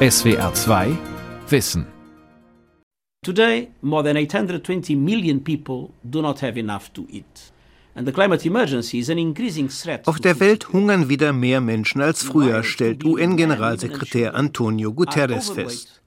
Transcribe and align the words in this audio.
SWR 0.00 0.54
2 0.54 0.96
Wissen. 1.48 1.84
Today, 3.24 3.68
more 3.82 4.04
than 4.04 4.16
820 4.16 4.94
million 4.94 5.42
people 5.42 5.90
do 6.04 6.22
not 6.22 6.40
have 6.40 6.56
enough 6.56 6.88
to 6.90 7.04
eat. 7.10 7.52
Auf 10.06 10.20
der 10.20 10.38
Welt 10.38 10.72
hungern 10.72 11.08
wieder 11.08 11.32
mehr 11.32 11.60
Menschen 11.60 12.00
als 12.00 12.22
früher, 12.22 12.62
stellt 12.62 13.04
UN-Generalsekretär 13.04 14.36
Antonio 14.36 14.92
Guterres 14.92 15.50
fest. 15.50 16.00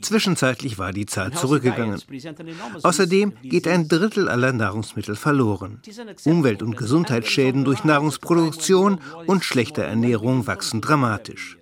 Zwischenzeitlich 0.00 0.78
war 0.78 0.94
die 0.94 1.04
Zahl 1.04 1.34
zurückgegangen. 1.34 2.00
Außerdem 2.82 3.34
geht 3.42 3.68
ein 3.68 3.88
Drittel 3.88 4.30
aller 4.30 4.54
Nahrungsmittel 4.54 5.16
verloren. 5.16 5.82
Umwelt- 6.24 6.62
und 6.62 6.78
Gesundheitsschäden 6.78 7.66
durch 7.66 7.84
Nahrungsproduktion 7.84 9.00
und 9.26 9.44
schlechte 9.44 9.82
Ernährung 9.82 10.46
wachsen 10.46 10.80
dramatisch. 10.80 11.58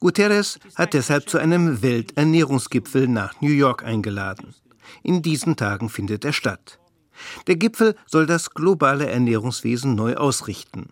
Guterres 0.00 0.58
hat 0.76 0.94
deshalb 0.94 1.28
zu 1.28 1.38
einem 1.38 1.82
Welternährungsgipfel 1.82 3.08
nach 3.08 3.40
New 3.40 3.50
York 3.50 3.82
eingeladen. 3.82 4.54
In 5.02 5.22
diesen 5.22 5.56
Tagen 5.56 5.88
findet 5.88 6.24
er 6.24 6.32
statt. 6.32 6.78
Der 7.46 7.56
Gipfel 7.56 7.96
soll 8.06 8.26
das 8.26 8.50
globale 8.50 9.08
Ernährungswesen 9.08 9.94
neu 9.94 10.14
ausrichten. 10.14 10.90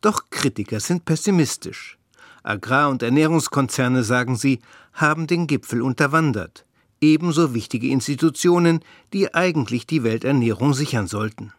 Doch 0.00 0.30
Kritiker 0.30 0.78
sind 0.78 1.04
pessimistisch. 1.04 1.98
Agrar- 2.44 2.90
und 2.90 3.02
Ernährungskonzerne, 3.02 4.04
sagen 4.04 4.36
sie, 4.36 4.60
haben 4.92 5.26
den 5.26 5.48
Gipfel 5.48 5.82
unterwandert. 5.82 6.64
Ebenso 7.00 7.54
wichtige 7.54 7.88
Institutionen, 7.88 8.80
die 9.12 9.34
eigentlich 9.34 9.86
die 9.86 10.02
Welternährung 10.02 10.74
sichern 10.74 11.06
sollten. 11.06 11.52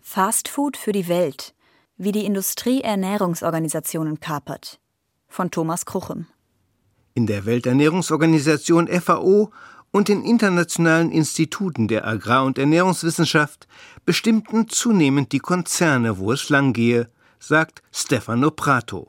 Fast 0.00 0.48
Food 0.48 0.76
für 0.76 0.92
die 0.92 1.08
Welt, 1.08 1.54
wie 1.96 2.12
die 2.12 2.24
Industrie 2.24 2.80
Ernährungsorganisationen 2.80 4.20
kapert. 4.20 4.80
Von 5.32 5.50
Thomas 5.50 5.86
Kruchem. 5.86 6.26
In 7.14 7.26
der 7.26 7.46
Welternährungsorganisation 7.46 8.86
FAO 8.86 9.50
und 9.90 10.08
den 10.08 10.22
internationalen 10.26 11.10
Instituten 11.10 11.88
der 11.88 12.06
Agrar- 12.06 12.44
und 12.44 12.58
Ernährungswissenschaft 12.58 13.66
bestimmten 14.04 14.68
zunehmend 14.68 15.32
die 15.32 15.38
Konzerne, 15.38 16.18
wo 16.18 16.32
es 16.32 16.50
langgehe, 16.50 17.08
sagt 17.38 17.82
Stefano 17.92 18.50
Prato. 18.50 19.08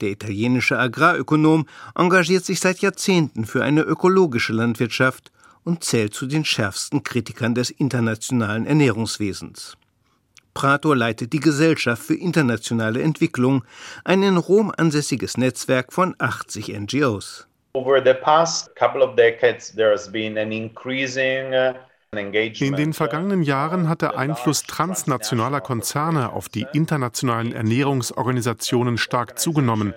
Der 0.00 0.08
italienische 0.08 0.78
Agrarökonom 0.78 1.66
engagiert 1.94 2.46
sich 2.46 2.58
seit 2.58 2.78
Jahrzehnten 2.78 3.44
für 3.44 3.62
eine 3.62 3.82
ökologische 3.82 4.54
Landwirtschaft 4.54 5.30
und 5.62 5.84
zählt 5.84 6.14
zu 6.14 6.24
den 6.24 6.46
schärfsten 6.46 7.02
Kritikern 7.02 7.54
des 7.54 7.68
internationalen 7.68 8.64
Ernährungswesens. 8.64 9.76
Prato 10.54 10.94
leitet 10.94 11.32
die 11.32 11.40
Gesellschaft 11.40 12.02
für 12.02 12.14
internationale 12.14 13.02
Entwicklung, 13.02 13.64
ein 14.04 14.22
in 14.22 14.36
Rom 14.36 14.72
ansässiges 14.76 15.36
Netzwerk 15.36 15.92
von 15.92 16.14
80 16.18 16.68
NGOs. 16.78 17.46
Over 17.72 18.02
the 18.04 18.14
past 18.14 18.74
couple 18.74 19.02
of 19.02 19.14
decades 19.16 19.72
there 19.72 19.92
has 19.92 20.10
been 20.10 20.36
an 20.36 20.50
increasing 20.50 21.54
uh, 21.54 21.74
in 22.12 22.74
den 22.74 22.92
vergangenen 22.92 23.44
Jahren 23.44 23.88
hat 23.88 24.02
der 24.02 24.18
Einfluss 24.18 24.64
transnationaler 24.64 25.60
Konzerne 25.60 26.32
auf 26.32 26.48
die 26.48 26.66
internationalen 26.72 27.52
Ernährungsorganisationen 27.52 28.98
stark 28.98 29.38
zugenommen. 29.38 29.94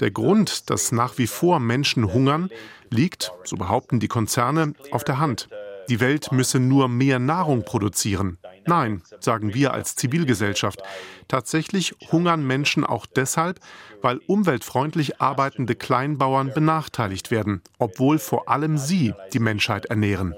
Der 0.00 0.10
Grund, 0.10 0.68
dass 0.68 0.90
nach 0.90 1.16
wie 1.16 1.28
vor 1.28 1.60
Menschen 1.60 2.12
hungern, 2.12 2.50
liegt, 2.90 3.32
so 3.44 3.56
behaupten 3.56 4.00
die 4.00 4.08
Konzerne, 4.08 4.74
auf 4.90 5.04
der 5.04 5.20
Hand. 5.20 5.48
Die 5.88 6.00
Welt 6.00 6.32
müsse 6.32 6.58
nur 6.58 6.88
mehr 6.88 7.20
Nahrung 7.20 7.64
produzieren. 7.64 8.38
Nein, 8.66 9.02
sagen 9.20 9.54
wir 9.54 9.72
als 9.74 9.94
Zivilgesellschaft. 9.94 10.80
Tatsächlich 11.28 11.94
hungern 12.10 12.46
Menschen 12.46 12.84
auch 12.84 13.06
deshalb, 13.06 13.60
weil 14.02 14.20
umweltfreundlich 14.26 15.20
arbeitende 15.20 15.74
Kleinbauern 15.74 16.52
benachteiligt 16.52 17.30
werden, 17.30 17.62
obwohl 17.78 18.18
vor 18.18 18.48
allem 18.48 18.78
sie 18.78 19.14
die 19.32 19.38
Menschheit 19.38 19.86
ernähren. 19.86 20.34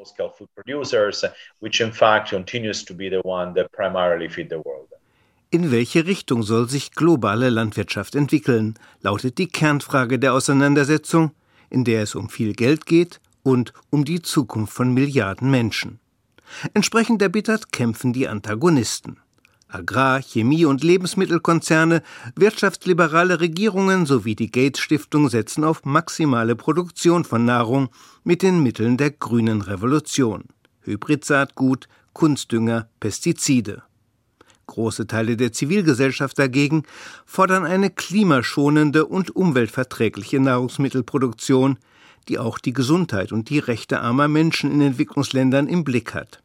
In 5.50 5.70
welche 5.70 6.06
Richtung 6.06 6.42
soll 6.42 6.68
sich 6.68 6.90
globale 6.90 7.50
Landwirtschaft 7.50 8.14
entwickeln, 8.16 8.74
lautet 9.00 9.38
die 9.38 9.46
Kernfrage 9.46 10.18
der 10.18 10.34
Auseinandersetzung, 10.34 11.30
in 11.70 11.84
der 11.84 12.02
es 12.02 12.14
um 12.14 12.28
viel 12.28 12.52
Geld 12.52 12.86
geht 12.86 13.20
und 13.42 13.72
um 13.90 14.04
die 14.04 14.22
Zukunft 14.22 14.72
von 14.72 14.92
Milliarden 14.92 15.50
Menschen. 15.50 16.00
Entsprechend 16.74 17.22
erbittert 17.22 17.72
kämpfen 17.72 18.12
die 18.12 18.28
Antagonisten. 18.28 19.18
Agrar-, 19.68 20.22
Chemie- 20.22 20.64
und 20.64 20.84
Lebensmittelkonzerne, 20.84 22.02
wirtschaftsliberale 22.36 23.40
Regierungen 23.40 24.06
sowie 24.06 24.36
die 24.36 24.50
Gates 24.50 24.80
Stiftung 24.80 25.28
setzen 25.28 25.64
auf 25.64 25.84
maximale 25.84 26.54
Produktion 26.54 27.24
von 27.24 27.44
Nahrung 27.44 27.88
mit 28.22 28.42
den 28.42 28.62
Mitteln 28.62 28.96
der 28.96 29.10
grünen 29.10 29.62
Revolution. 29.62 30.44
Hybridsaatgut, 30.82 31.88
Kunstdünger, 32.12 32.88
Pestizide. 33.00 33.82
Große 34.66 35.06
Teile 35.06 35.36
der 35.36 35.52
Zivilgesellschaft 35.52 36.38
dagegen 36.38 36.84
fordern 37.24 37.64
eine 37.64 37.90
klimaschonende 37.90 39.06
und 39.06 39.34
umweltverträgliche 39.34 40.40
Nahrungsmittelproduktion, 40.40 41.78
die 42.28 42.38
auch 42.38 42.58
die 42.58 42.72
Gesundheit 42.72 43.32
und 43.32 43.50
die 43.50 43.58
Rechte 43.58 44.00
armer 44.00 44.28
Menschen 44.28 44.70
in 44.70 44.80
Entwicklungsländern 44.80 45.68
im 45.68 45.84
Blick 45.84 46.14
hat. 46.14 46.42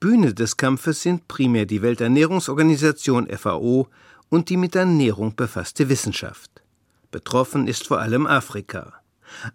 Bühne 0.00 0.34
des 0.34 0.56
Kampfes 0.56 1.02
sind 1.02 1.28
primär 1.28 1.66
die 1.66 1.82
Welternährungsorganisation 1.82 3.28
FAO 3.28 3.88
und 4.28 4.48
die 4.48 4.56
mit 4.56 4.74
Ernährung 4.74 5.36
befasste 5.36 5.88
Wissenschaft. 5.88 6.62
Betroffen 7.10 7.68
ist 7.68 7.86
vor 7.86 8.00
allem 8.00 8.26
Afrika. 8.26 8.94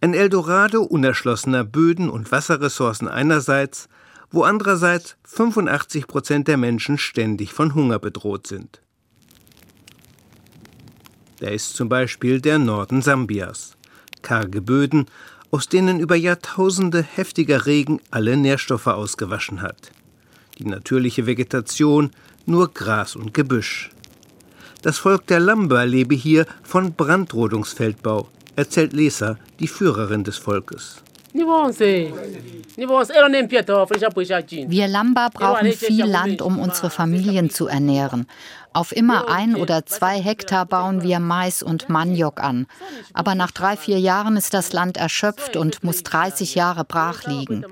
Ein 0.02 0.14
Eldorado 0.14 0.84
unerschlossener 0.84 1.64
Böden 1.64 2.10
und 2.10 2.32
Wasserressourcen 2.32 3.08
einerseits, 3.08 3.90
wo 4.30 4.44
andererseits 4.44 5.18
85 5.24 6.08
Prozent 6.08 6.48
der 6.48 6.58
Menschen 6.58 6.98
ständig 6.98 7.54
von 7.54 7.76
Hunger 7.76 8.00
bedroht 8.00 8.48
sind. 8.48 8.82
Da 11.40 11.50
ist 11.50 11.76
zum 11.76 11.90
Beispiel 11.90 12.42
der 12.42 12.58
Norden 12.58 13.02
Sambias. 13.02 13.76
Karge 14.22 14.62
Böden, 14.62 15.06
aus 15.52 15.70
denen 15.70 16.00
über 16.00 16.16
Jahrtausende 16.16 17.02
heftiger 17.02 17.66
Regen 17.66 18.00
alle 18.12 18.38
Nährstoffe 18.38 18.88
ausgewaschen 18.88 19.62
hat. 19.62 19.92
Die 20.58 20.66
natürliche 20.66 21.26
Vegetation 21.26 22.12
nur 22.46 22.74
Gras 22.74 23.16
und 23.16 23.34
Gebüsch. 23.34 23.90
Das 24.82 24.98
Volk 25.00 25.28
der 25.28 25.40
Lamba 25.40 25.84
lebe 25.84 26.16
hier 26.16 26.46
von 26.64 26.94
Brandrodungsfeldbau, 26.94 28.30
erzählt 28.56 28.94
Lesa, 28.94 29.38
die 29.60 29.68
Führerin 29.68 30.24
des 30.24 30.38
Volkes. 30.38 31.04
Wir 34.70 34.88
Lamba 34.88 35.30
brauchen 35.34 35.72
viel 35.72 36.06
Land, 36.06 36.42
um 36.42 36.60
unsere 36.60 36.90
Familien 36.90 37.50
zu 37.50 37.68
ernähren. 37.68 38.28
Auf 38.74 38.96
immer 38.96 39.28
ein 39.28 39.56
oder 39.56 39.88
zwei 39.88 40.22
Hektar 40.22 40.68
bauen 40.68 41.02
wir 41.02 41.20
Mais 41.20 41.64
und 41.64 41.90
Maniok 41.90 42.40
an. 42.44 42.68
Aber 43.12 43.34
nach 43.34 43.50
drei, 43.50 43.76
vier 43.76 44.00
Jahren 44.00 44.38
ist 44.38 44.54
das 44.54 44.72
Land 44.72 44.98
erschöpft 44.98 45.58
und 45.58 45.84
muss 45.84 46.04
30 46.04 46.54
Jahre 46.54 46.86
brach 46.86 47.26
liegen. 47.26 47.66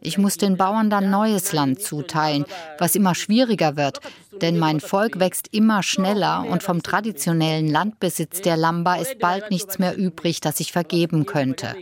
Ich 0.00 0.18
muss 0.18 0.36
den 0.36 0.56
Bauern 0.56 0.90
dann 0.90 1.10
neues 1.10 1.52
Land 1.52 1.80
zuteilen, 1.80 2.44
was 2.78 2.96
immer 2.96 3.14
schwieriger 3.14 3.76
wird, 3.76 4.00
denn 4.42 4.58
mein 4.58 4.80
Volk 4.80 5.20
wächst 5.20 5.46
immer 5.52 5.84
schneller 5.84 6.44
und 6.48 6.64
vom 6.64 6.82
traditionellen 6.82 7.68
Landbesitz 7.68 8.40
der 8.40 8.56
Lamba 8.56 8.96
ist 8.96 9.20
bald 9.20 9.52
nichts 9.52 9.78
mehr 9.78 9.96
übrig, 9.96 10.40
das 10.40 10.58
ich 10.58 10.72
vergeben 10.72 11.24
könnte. 11.24 11.76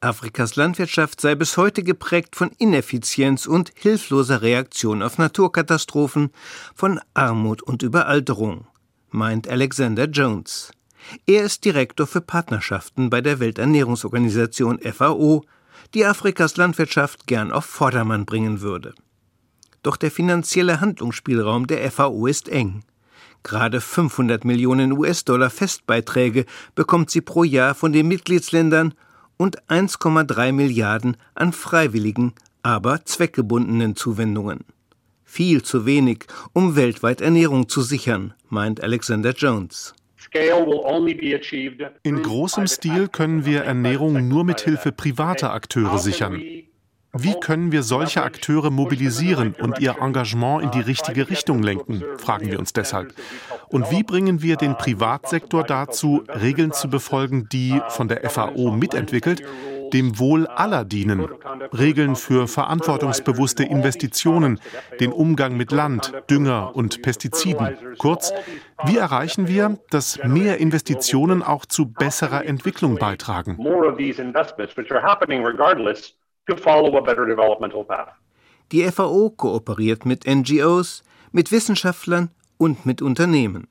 Afrikas 0.00 0.56
Landwirtschaft 0.56 1.20
sei 1.20 1.36
bis 1.36 1.56
heute 1.56 1.84
geprägt 1.84 2.34
von 2.34 2.50
Ineffizienz 2.58 3.46
und 3.46 3.70
hilfloser 3.76 4.42
Reaktion 4.42 5.00
auf 5.00 5.16
Naturkatastrophen, 5.16 6.32
von 6.74 7.00
Armut 7.14 7.62
und 7.62 7.82
Überalterung, 7.82 8.66
meint 9.10 9.46
Alexander 9.46 10.06
Jones. 10.06 10.72
Er 11.26 11.44
ist 11.44 11.64
Direktor 11.64 12.06
für 12.06 12.20
Partnerschaften 12.20 13.10
bei 13.10 13.20
der 13.20 13.38
Welternährungsorganisation 13.38 14.80
FAO, 14.80 15.44
die 15.94 16.04
Afrikas 16.04 16.56
Landwirtschaft 16.56 17.26
gern 17.26 17.52
auf 17.52 17.64
Vordermann 17.64 18.26
bringen 18.26 18.60
würde. 18.60 18.94
Doch 19.82 19.96
der 19.96 20.10
finanzielle 20.10 20.80
Handlungsspielraum 20.80 21.66
der 21.66 21.90
FAO 21.90 22.26
ist 22.26 22.48
eng. 22.48 22.82
Gerade 23.42 23.80
500 23.80 24.44
Millionen 24.44 24.92
US-Dollar 24.92 25.50
Festbeiträge 25.50 26.44
bekommt 26.74 27.10
sie 27.10 27.20
pro 27.20 27.44
Jahr 27.44 27.74
von 27.74 27.92
den 27.92 28.08
Mitgliedsländern 28.08 28.94
und 29.36 29.62
1,3 29.64 30.52
Milliarden 30.52 31.16
an 31.34 31.52
freiwilligen, 31.52 32.34
aber 32.62 33.04
zweckgebundenen 33.04 33.96
Zuwendungen. 33.96 34.60
Viel 35.24 35.62
zu 35.62 35.86
wenig, 35.86 36.26
um 36.52 36.76
weltweit 36.76 37.20
Ernährung 37.20 37.68
zu 37.68 37.82
sichern, 37.82 38.34
meint 38.48 38.82
Alexander 38.82 39.32
Jones. 39.32 39.94
In 42.02 42.22
großem 42.22 42.66
Stil 42.66 43.08
können 43.08 43.44
wir 43.44 43.62
Ernährung 43.64 44.28
nur 44.28 44.44
mit 44.44 44.60
Hilfe 44.60 44.92
privater 44.92 45.52
Akteure 45.52 45.98
sichern. 45.98 46.40
Wie 47.14 47.34
können 47.38 47.72
wir 47.72 47.82
solche 47.82 48.22
Akteure 48.22 48.70
mobilisieren 48.70 49.54
und 49.60 49.80
ihr 49.80 49.96
Engagement 50.00 50.62
in 50.62 50.70
die 50.70 50.80
richtige 50.80 51.28
Richtung 51.28 51.62
lenken, 51.62 52.02
fragen 52.16 52.50
wir 52.50 52.58
uns 52.58 52.72
deshalb. 52.72 53.14
Und 53.68 53.90
wie 53.90 54.02
bringen 54.02 54.40
wir 54.40 54.56
den 54.56 54.76
Privatsektor 54.76 55.62
dazu, 55.62 56.24
Regeln 56.28 56.72
zu 56.72 56.88
befolgen, 56.88 57.48
die 57.52 57.80
von 57.88 58.08
der 58.08 58.28
FAO 58.30 58.70
mitentwickelt 58.70 59.42
dem 59.92 60.18
Wohl 60.18 60.46
aller 60.46 60.84
dienen. 60.84 61.28
Regeln 61.76 62.16
für 62.16 62.48
verantwortungsbewusste 62.48 63.64
Investitionen, 63.64 64.58
den 65.00 65.12
Umgang 65.12 65.56
mit 65.56 65.70
Land, 65.70 66.12
Dünger 66.30 66.74
und 66.74 67.02
Pestiziden. 67.02 67.76
Kurz, 67.98 68.32
wie 68.84 68.96
erreichen 68.96 69.48
wir, 69.48 69.78
dass 69.90 70.18
mehr 70.24 70.58
Investitionen 70.58 71.42
auch 71.42 71.66
zu 71.66 71.92
besserer 71.92 72.44
Entwicklung 72.46 72.96
beitragen? 72.96 73.58
Die 78.72 78.90
FAO 78.90 79.30
kooperiert 79.30 80.04
mit 80.04 80.26
NGOs, 80.26 81.04
mit 81.30 81.52
Wissenschaftlern 81.52 82.30
und 82.56 82.84
mit 82.84 83.00
Unternehmen, 83.00 83.68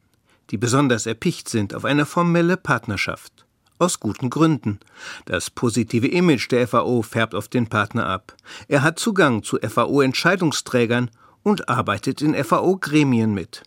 die 0.52 0.58
besonders 0.58 1.06
erpicht 1.06 1.50
sind 1.50 1.74
auf 1.74 1.84
eine 1.84 2.06
formelle 2.06 2.56
Partnerschaft. 2.56 3.46
Aus 3.78 4.00
guten 4.00 4.30
Gründen. 4.30 4.80
Das 5.26 5.50
positive 5.50 6.08
Image 6.08 6.50
der 6.52 6.68
FAO 6.68 7.02
färbt 7.02 7.36
auf 7.36 7.48
den 7.48 7.68
Partner 7.68 8.06
ab. 8.06 8.36
Er 8.68 8.84
hat 8.84 9.00
Zugang 9.00 9.44
zu 9.44 9.58
FAO-Entscheidungsträgern 9.58 11.10
und 11.44 11.68
arbeitet 11.68 12.22
in 12.22 12.36
FAO-Gremien 12.36 13.34
mit. 13.34 13.64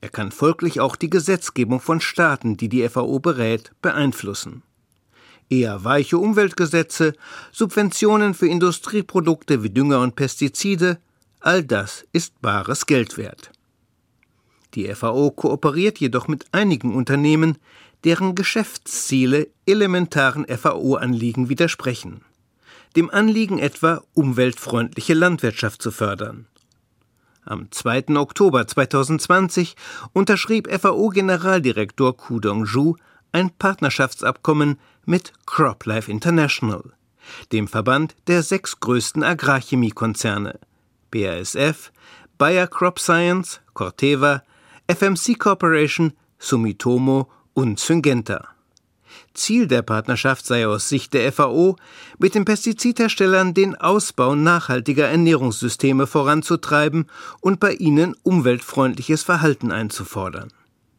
Er 0.00 0.10
kann 0.10 0.30
folglich 0.30 0.80
auch 0.80 0.96
die 0.96 1.10
Gesetzgebung 1.10 1.80
von 1.80 2.00
Staaten, 2.00 2.56
die 2.56 2.68
die 2.68 2.88
FAO 2.88 3.18
berät, 3.18 3.72
beeinflussen. 3.82 4.62
Eher 5.50 5.82
weiche 5.84 6.18
Umweltgesetze, 6.18 7.14
Subventionen 7.52 8.34
für 8.34 8.46
Industrieprodukte 8.46 9.62
wie 9.62 9.70
Dünger 9.70 10.00
und 10.00 10.14
Pestizide, 10.14 10.98
all 11.40 11.64
das 11.64 12.04
ist 12.12 12.40
bares 12.42 12.86
Geld 12.86 13.16
wert. 13.16 13.50
Die 14.74 14.94
FAO 14.94 15.30
kooperiert 15.30 15.98
jedoch 15.98 16.28
mit 16.28 16.46
einigen 16.52 16.94
Unternehmen, 16.94 17.56
deren 18.04 18.34
Geschäftsziele 18.34 19.48
elementaren 19.66 20.46
FAO-Anliegen 20.46 21.48
widersprechen. 21.48 22.20
Dem 22.96 23.10
Anliegen 23.10 23.58
etwa, 23.58 24.02
umweltfreundliche 24.14 25.14
Landwirtschaft 25.14 25.80
zu 25.80 25.90
fördern. 25.90 26.46
Am 27.44 27.70
2. 27.70 28.16
Oktober 28.16 28.66
2020 28.66 29.74
unterschrieb 30.12 30.68
FAO-Generaldirektor 30.70 32.16
Ku 32.16 32.40
Dong-ju 32.40 32.96
ein 33.32 33.50
Partnerschaftsabkommen 33.50 34.78
mit 35.08 35.32
CropLife 35.46 36.10
International, 36.10 36.92
dem 37.50 37.66
Verband 37.66 38.14
der 38.26 38.42
sechs 38.42 38.78
größten 38.78 39.24
Agrarchemiekonzerne 39.24 40.60
BASF, 41.10 41.90
Bayer 42.36 42.66
Crop 42.66 42.98
Science, 42.98 43.60
Corteva, 43.72 44.42
FMC 44.86 45.38
Corporation, 45.38 46.12
Sumitomo 46.38 47.28
und 47.54 47.80
Syngenta. 47.80 48.48
Ziel 49.32 49.66
der 49.66 49.82
Partnerschaft 49.82 50.44
sei 50.44 50.66
aus 50.66 50.90
Sicht 50.90 51.14
der 51.14 51.32
FAO, 51.32 51.76
mit 52.18 52.34
den 52.34 52.44
Pestizidherstellern 52.44 53.54
den 53.54 53.76
Ausbau 53.76 54.34
nachhaltiger 54.34 55.08
Ernährungssysteme 55.08 56.06
voranzutreiben 56.06 57.08
und 57.40 57.60
bei 57.60 57.72
ihnen 57.72 58.14
umweltfreundliches 58.22 59.22
Verhalten 59.22 59.72
einzufordern. 59.72 60.52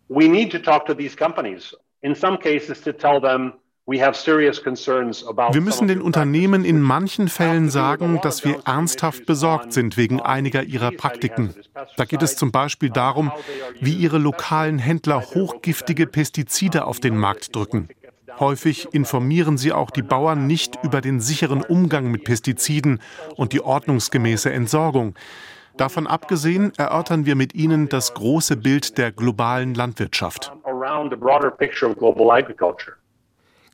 We 0.07 0.27
need 0.27 0.51
to 0.51 0.57
talk 0.57 0.87
to 0.87 0.95
these 0.95 1.15
companies. 1.15 1.75
In 2.01 2.15
some 2.15 2.37
cases 2.39 2.81
to 2.81 2.91
tell 2.91 3.21
them 3.21 3.53
wir 3.89 5.61
müssen 5.61 5.87
den 5.87 6.01
Unternehmen 6.01 6.63
in 6.63 6.79
manchen 6.81 7.27
Fällen 7.27 7.69
sagen, 7.69 8.19
dass 8.21 8.45
wir 8.45 8.59
ernsthaft 8.65 9.25
besorgt 9.25 9.73
sind 9.73 9.97
wegen 9.97 10.21
einiger 10.21 10.63
ihrer 10.63 10.91
Praktiken. 10.91 11.55
Da 11.97 12.05
geht 12.05 12.21
es 12.21 12.35
zum 12.35 12.51
Beispiel 12.51 12.89
darum, 12.89 13.31
wie 13.79 13.93
ihre 13.93 14.19
lokalen 14.19 14.77
Händler 14.77 15.21
hochgiftige 15.21 16.07
Pestizide 16.07 16.85
auf 16.85 16.99
den 16.99 17.17
Markt 17.17 17.55
drücken. 17.55 17.89
Häufig 18.39 18.93
informieren 18.93 19.57
sie 19.57 19.73
auch 19.73 19.91
die 19.91 20.03
Bauern 20.03 20.47
nicht 20.47 20.77
über 20.83 21.01
den 21.01 21.19
sicheren 21.19 21.61
Umgang 21.61 22.11
mit 22.11 22.23
Pestiziden 22.23 23.01
und 23.35 23.53
die 23.53 23.61
ordnungsgemäße 23.61 24.51
Entsorgung. 24.51 25.15
Davon 25.77 26.07
abgesehen 26.07 26.73
erörtern 26.77 27.25
wir 27.25 27.35
mit 27.35 27.55
ihnen 27.55 27.89
das 27.89 28.13
große 28.13 28.57
Bild 28.57 28.97
der 28.97 29.11
globalen 29.11 29.73
Landwirtschaft. 29.73 30.51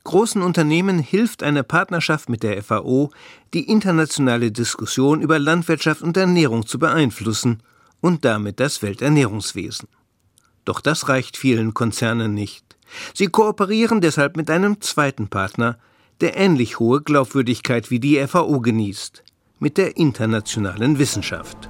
Großen 0.06 0.40
Unternehmen 0.40 1.00
hilft 1.00 1.42
eine 1.42 1.64
Partnerschaft 1.64 2.28
mit 2.28 2.44
der 2.44 2.62
FAO, 2.62 3.10
die 3.52 3.68
internationale 3.68 4.52
Diskussion 4.52 5.20
über 5.20 5.40
Landwirtschaft 5.40 6.00
und 6.00 6.16
Ernährung 6.16 6.64
zu 6.64 6.78
beeinflussen 6.78 7.60
und 8.00 8.24
damit 8.24 8.60
das 8.60 8.82
Welternährungswesen. 8.82 9.88
Doch 10.64 10.80
das 10.80 11.08
reicht 11.08 11.36
vielen 11.36 11.74
Konzernen 11.74 12.34
nicht. 12.34 12.76
Sie 13.14 13.26
kooperieren 13.26 14.00
deshalb 14.00 14.36
mit 14.36 14.48
einem 14.48 14.80
zweiten 14.80 15.26
Partner, 15.26 15.76
der 16.20 16.36
ähnlich 16.36 16.78
hohe 16.78 17.02
Glaubwürdigkeit 17.02 17.90
wie 17.90 17.98
die 17.98 18.24
FAO 18.28 18.60
genießt, 18.60 19.24
mit 19.58 19.76
der 19.76 19.96
internationalen 19.96 21.00
Wissenschaft. 21.00 21.68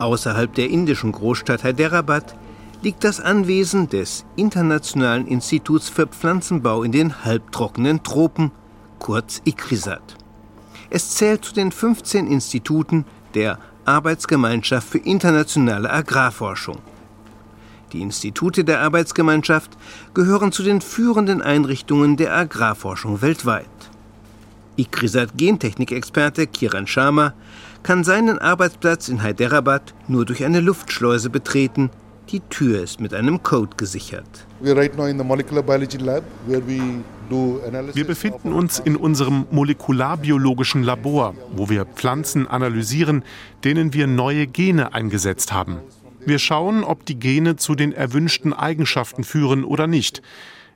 Außerhalb 0.00 0.52
der 0.56 0.68
indischen 0.70 1.12
Großstadt 1.12 1.62
Hyderabad 1.62 2.34
liegt 2.82 3.04
das 3.04 3.20
Anwesen 3.20 3.88
des 3.88 4.24
Internationalen 4.36 5.26
Instituts 5.26 5.88
für 5.88 6.06
Pflanzenbau 6.06 6.82
in 6.82 6.92
den 6.92 7.24
halbtrockenen 7.24 8.02
Tropen, 8.02 8.52
kurz 8.98 9.42
ICRISAT. 9.44 10.16
Es 10.90 11.14
zählt 11.16 11.44
zu 11.44 11.54
den 11.54 11.72
15 11.72 12.26
Instituten 12.26 13.04
der 13.34 13.58
Arbeitsgemeinschaft 13.84 14.88
für 14.88 14.98
internationale 14.98 15.90
Agrarforschung. 15.90 16.78
Die 17.92 18.02
Institute 18.02 18.64
der 18.64 18.80
Arbeitsgemeinschaft 18.80 19.76
gehören 20.14 20.52
zu 20.52 20.62
den 20.62 20.80
führenden 20.80 21.42
Einrichtungen 21.42 22.16
der 22.16 22.36
Agrarforschung 22.36 23.22
weltweit. 23.22 23.66
ICRISAT 24.76 25.36
Gentechnikexperte 25.36 26.46
Kiran 26.46 26.86
Sharma 26.86 27.32
kann 27.82 28.04
seinen 28.04 28.38
Arbeitsplatz 28.38 29.08
in 29.08 29.22
Hyderabad 29.22 29.94
nur 30.06 30.24
durch 30.24 30.44
eine 30.44 30.60
Luftschleuse 30.60 31.30
betreten, 31.30 31.90
die 32.30 32.40
Tür 32.40 32.82
ist 32.82 33.00
mit 33.00 33.14
einem 33.14 33.42
Code 33.42 33.76
gesichert. 33.76 34.46
Wir 34.60 34.74
befinden 38.06 38.52
uns 38.52 38.78
in 38.78 38.96
unserem 38.96 39.46
molekularbiologischen 39.50 40.82
Labor, 40.82 41.34
wo 41.54 41.68
wir 41.68 41.84
Pflanzen 41.84 42.46
analysieren, 42.46 43.24
denen 43.64 43.92
wir 43.94 44.06
neue 44.06 44.46
Gene 44.46 44.94
eingesetzt 44.94 45.52
haben. 45.52 45.78
Wir 46.24 46.38
schauen, 46.38 46.84
ob 46.84 47.06
die 47.06 47.18
Gene 47.18 47.56
zu 47.56 47.74
den 47.74 47.92
erwünschten 47.92 48.52
Eigenschaften 48.52 49.24
führen 49.24 49.64
oder 49.64 49.86
nicht. 49.86 50.22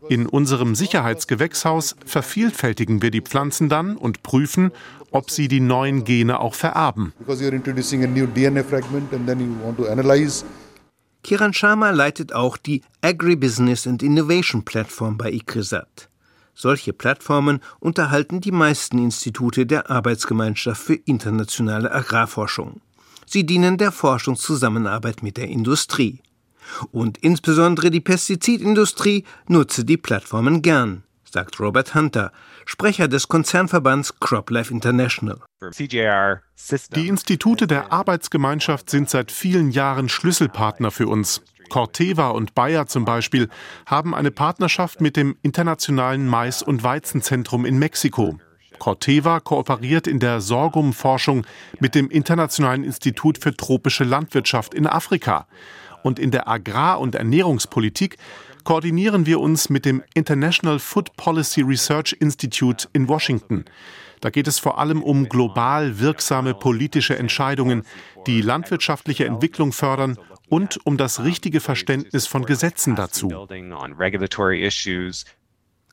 In 0.09 0.27
unserem 0.27 0.75
Sicherheitsgewächshaus 0.75 1.95
vervielfältigen 2.05 3.03
wir 3.03 3.11
die 3.11 3.21
Pflanzen 3.21 3.69
dann 3.69 3.97
und 3.97 4.23
prüfen, 4.23 4.73
ob 5.13 5.31
sie 5.31 5.47
die 5.47 5.61
neuen 5.61 6.05
Gene 6.05 6.41
auch 6.41 6.55
vererben. 6.55 7.13
Because 7.19 7.45
you're 7.45 7.55
introducing 7.55 8.03
a 8.03 8.07
new 8.07 8.27
DNA 8.27 8.65
fragment 8.65 9.13
and 9.13 9.27
then 9.27 9.39
you 9.39 9.55
want 9.65 9.77
to 9.77 9.87
analyze 9.87 10.45
Kiran 11.23 11.53
Sharma 11.53 11.91
leitet 11.91 12.33
auch 12.33 12.57
die 12.57 12.83
Agribusiness 13.01 13.87
and 13.87 14.03
Innovation 14.03 14.65
Platform 14.65 15.17
bei 15.17 15.31
ICRISAT. 15.31 16.09
Solche 16.55 16.93
Plattformen 16.93 17.61
unterhalten 17.81 18.41
die 18.41 18.51
meisten 18.51 18.99
Institute 18.99 19.65
der 19.65 19.91
Arbeitsgemeinschaft 19.91 20.83
für 20.83 20.95
internationale 20.95 21.93
Agrarforschung. 21.93 22.81
Sie 23.25 23.47
dienen 23.47 23.79
der 23.79 23.93
Forschungszusammenarbeit 23.93 25.23
mit 25.23 25.37
der 25.37 25.49
Industrie. 25.49 26.21
Und 26.91 27.19
insbesondere 27.19 27.91
die 27.91 28.01
Pestizidindustrie 28.01 29.25
nutze 29.49 29.85
die 29.85 29.97
Plattformen 29.97 30.61
gern, 30.61 31.03
sagt 31.33 31.59
Robert 31.61 31.95
Hunter, 31.95 32.33
Sprecher 32.67 33.09
des 33.09 33.29
Konzernverbands 33.29 34.19
CropLife 34.21 34.73
International. 34.73 35.39
Die 36.95 37.09
Institute 37.09 37.67
der 37.67 37.93
Arbeitsgemeinschaft 37.93 38.91
sind 38.91 39.09
seit 39.09 39.33
vielen 39.33 39.71
Jahren 39.71 40.09
Schlüsselpartner 40.09 40.91
für 40.91 41.09
uns. 41.09 41.43
Corteva 41.71 42.29
und 42.29 42.55
Bayer 42.55 42.87
zum 42.87 43.07
Beispiel 43.07 43.49
haben 43.87 44.15
eine 44.15 44.31
Partnerschaft 44.31 45.01
mit 45.01 45.17
dem 45.17 45.37
Internationalen 45.41 46.29
Mais- 46.29 46.63
und 46.63 46.83
Weizenzentrum 46.83 47.65
in 47.65 47.79
Mexiko. 47.79 48.39
Corteva 48.79 49.41
kooperiert 49.41 50.07
in 50.07 50.19
der 50.19 50.41
Sorghumforschung 50.41 51.47
mit 51.81 51.95
dem 51.95 52.11
Internationalen 52.11 52.85
Institut 52.85 53.39
für 53.39 53.57
tropische 53.57 54.05
Landwirtschaft 54.05 54.75
in 54.75 54.87
Afrika. 54.87 55.47
Und 56.03 56.19
in 56.19 56.33
der 56.33 56.49
Agrar- 56.49 57.01
und 57.01 57.15
Ernährungspolitik 57.15 58.19
koordinieren 58.65 59.27
wir 59.27 59.41
uns 59.41 59.69
mit 59.69 59.85
dem 59.85 60.03
International 60.15 60.79
Food 60.79 61.17
Policy 61.17 61.63
Research 61.63 62.17
Institute 62.21 62.89
in 62.93 63.09
Washington. 63.09 63.65
Da 64.21 64.31
geht 64.31 64.47
es 64.47 64.59
vor 64.59 64.79
allem 64.79 65.03
um 65.03 65.29
global 65.29 65.99
wirksame 65.99 66.55
politische 66.55 67.19
Entscheidungen, 67.19 67.83
die 68.27 68.41
landwirtschaftliche 68.41 69.27
Entwicklung 69.27 69.73
fördern 69.73 70.17
und 70.49 70.79
um 70.85 70.97
das 70.97 71.25
richtige 71.25 71.61
Verständnis 71.61 72.27
von 72.27 72.45
Gesetzen 72.45 72.95
dazu. 72.95 73.29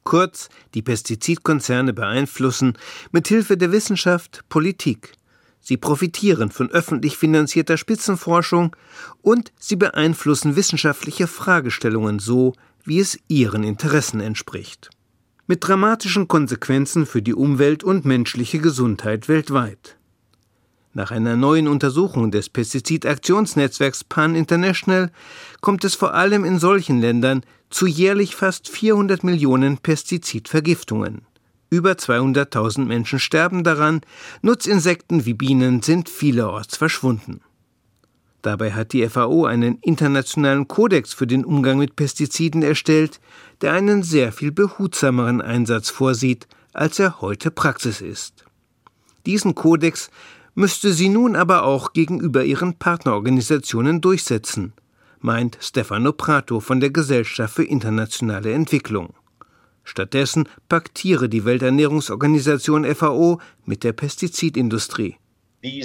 Kurz, 0.03 0.49
die 0.73 0.81
Pestizidkonzerne 0.81 1.93
beeinflussen 1.93 2.77
mit 3.11 3.27
Hilfe 3.27 3.57
der 3.57 3.71
Wissenschaft 3.71 4.43
Politik. 4.49 5.13
Sie 5.69 5.77
profitieren 5.77 6.49
von 6.49 6.71
öffentlich 6.71 7.15
finanzierter 7.15 7.77
Spitzenforschung 7.77 8.75
und 9.21 9.51
sie 9.59 9.75
beeinflussen 9.75 10.55
wissenschaftliche 10.55 11.27
Fragestellungen 11.27 12.17
so, 12.17 12.53
wie 12.85 12.99
es 12.99 13.19
ihren 13.27 13.63
Interessen 13.63 14.19
entspricht. 14.19 14.89
Mit 15.45 15.67
dramatischen 15.67 16.27
Konsequenzen 16.27 17.05
für 17.05 17.21
die 17.21 17.35
Umwelt 17.35 17.83
und 17.83 18.03
menschliche 18.03 18.57
Gesundheit 18.57 19.29
weltweit. 19.29 19.95
Nach 20.95 21.11
einer 21.11 21.35
neuen 21.35 21.67
Untersuchung 21.67 22.31
des 22.31 22.49
Pestizidaktionsnetzwerks 22.49 24.03
Pan 24.03 24.33
International 24.33 25.11
kommt 25.61 25.83
es 25.83 25.93
vor 25.93 26.15
allem 26.15 26.45
in 26.45 26.57
solchen 26.57 26.99
Ländern 26.99 27.43
zu 27.69 27.85
jährlich 27.85 28.35
fast 28.35 28.67
400 28.69 29.23
Millionen 29.23 29.77
Pestizidvergiftungen. 29.77 31.28
Über 31.69 31.91
200.000 31.91 32.85
Menschen 32.85 33.19
sterben 33.19 33.63
daran, 33.63 34.01
Nutzinsekten 34.41 35.25
wie 35.25 35.35
Bienen 35.35 35.81
sind 35.81 36.09
vielerorts 36.09 36.77
verschwunden. 36.77 37.41
Dabei 38.41 38.71
hat 38.71 38.93
die 38.93 39.07
FAO 39.07 39.45
einen 39.45 39.77
internationalen 39.81 40.67
Kodex 40.67 41.13
für 41.13 41.27
den 41.27 41.45
Umgang 41.45 41.77
mit 41.77 41.95
Pestiziden 41.95 42.63
erstellt, 42.63 43.19
der 43.61 43.73
einen 43.73 44.01
sehr 44.01 44.31
viel 44.31 44.51
behutsameren 44.51 45.41
Einsatz 45.41 45.89
vorsieht, 45.89 46.47
als 46.73 46.99
er 46.99 47.21
heute 47.21 47.51
Praxis 47.51 48.01
ist. 48.01 48.45
Diesen 49.25 49.55
Kodex 49.55 50.09
müsste 50.55 50.93
sie 50.93 51.09
nun 51.09 51.35
aber 51.35 51.63
auch 51.63 51.93
gegenüber 51.93 52.43
ihren 52.45 52.75
Partnerorganisationen 52.75 54.01
durchsetzen, 54.01 54.73
meint 55.19 55.57
Stefano 55.61 56.13
Prato 56.13 56.61
von 56.61 56.79
der 56.79 56.89
Gesellschaft 56.89 57.55
für 57.55 57.63
internationale 57.63 58.53
Entwicklung. 58.53 59.13
Stattdessen 59.89 60.47
paktiere 60.69 61.29
die 61.29 61.45
Welternährungsorganisation 61.45 62.85
FAO 62.95 63.41
mit 63.65 63.83
der 63.83 63.93
Pestizidindustrie. 63.93 65.17
Die 65.63 65.83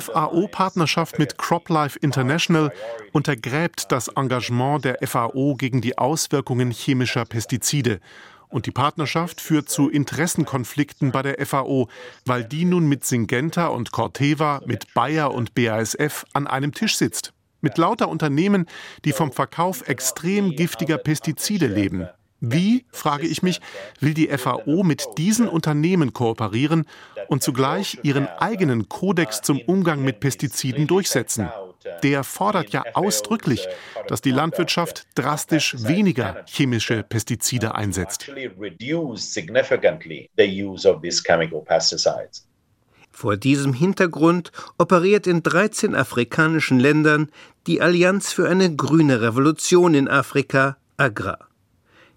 FAO-Partnerschaft 0.00 1.18
mit 1.18 1.36
CropLife 1.36 1.98
International 1.98 2.72
untergräbt 3.12 3.90
das 3.90 4.08
Engagement 4.08 4.84
der 4.84 4.98
FAO 5.06 5.56
gegen 5.56 5.80
die 5.80 5.98
Auswirkungen 5.98 6.70
chemischer 6.70 7.24
Pestizide 7.24 8.00
und 8.48 8.66
die 8.66 8.70
Partnerschaft 8.70 9.40
führt 9.40 9.68
zu 9.68 9.90
Interessenkonflikten 9.90 11.12
bei 11.12 11.22
der 11.22 11.44
FAO, 11.44 11.88
weil 12.24 12.44
die 12.44 12.64
nun 12.64 12.88
mit 12.88 13.04
Syngenta 13.04 13.66
und 13.66 13.92
Corteva, 13.92 14.62
mit 14.64 14.94
Bayer 14.94 15.34
und 15.34 15.54
BASF 15.54 16.24
an 16.32 16.46
einem 16.46 16.72
Tisch 16.72 16.96
sitzt. 16.96 17.32
Mit 17.60 17.78
lauter 17.78 18.08
Unternehmen, 18.08 18.66
die 19.04 19.12
vom 19.12 19.32
Verkauf 19.32 19.88
extrem 19.88 20.52
giftiger 20.52 20.98
Pestizide 20.98 21.66
leben. 21.66 22.08
Wie, 22.40 22.84
frage 22.92 23.26
ich 23.26 23.42
mich, 23.42 23.60
will 24.00 24.12
die 24.12 24.28
FAO 24.28 24.82
mit 24.82 25.06
diesen 25.16 25.48
Unternehmen 25.48 26.12
kooperieren 26.12 26.84
und 27.28 27.42
zugleich 27.42 27.98
ihren 28.02 28.26
eigenen 28.26 28.88
Kodex 28.88 29.40
zum 29.40 29.60
Umgang 29.60 30.02
mit 30.02 30.20
Pestiziden 30.20 30.86
durchsetzen? 30.86 31.48
Der 32.02 32.24
fordert 32.24 32.70
ja 32.70 32.84
ausdrücklich, 32.94 33.66
dass 34.08 34.20
die 34.20 34.32
Landwirtschaft 34.32 35.06
drastisch 35.14 35.76
weniger 35.78 36.44
chemische 36.46 37.02
Pestizide 37.02 37.74
einsetzt. 37.74 38.30
Vor 43.16 43.38
diesem 43.38 43.72
Hintergrund 43.72 44.52
operiert 44.76 45.26
in 45.26 45.42
13 45.42 45.94
afrikanischen 45.94 46.78
Ländern 46.78 47.30
die 47.66 47.80
Allianz 47.80 48.30
für 48.30 48.46
eine 48.46 48.76
grüne 48.76 49.22
Revolution 49.22 49.94
in 49.94 50.06
Afrika, 50.06 50.76
AGRA. 50.98 51.38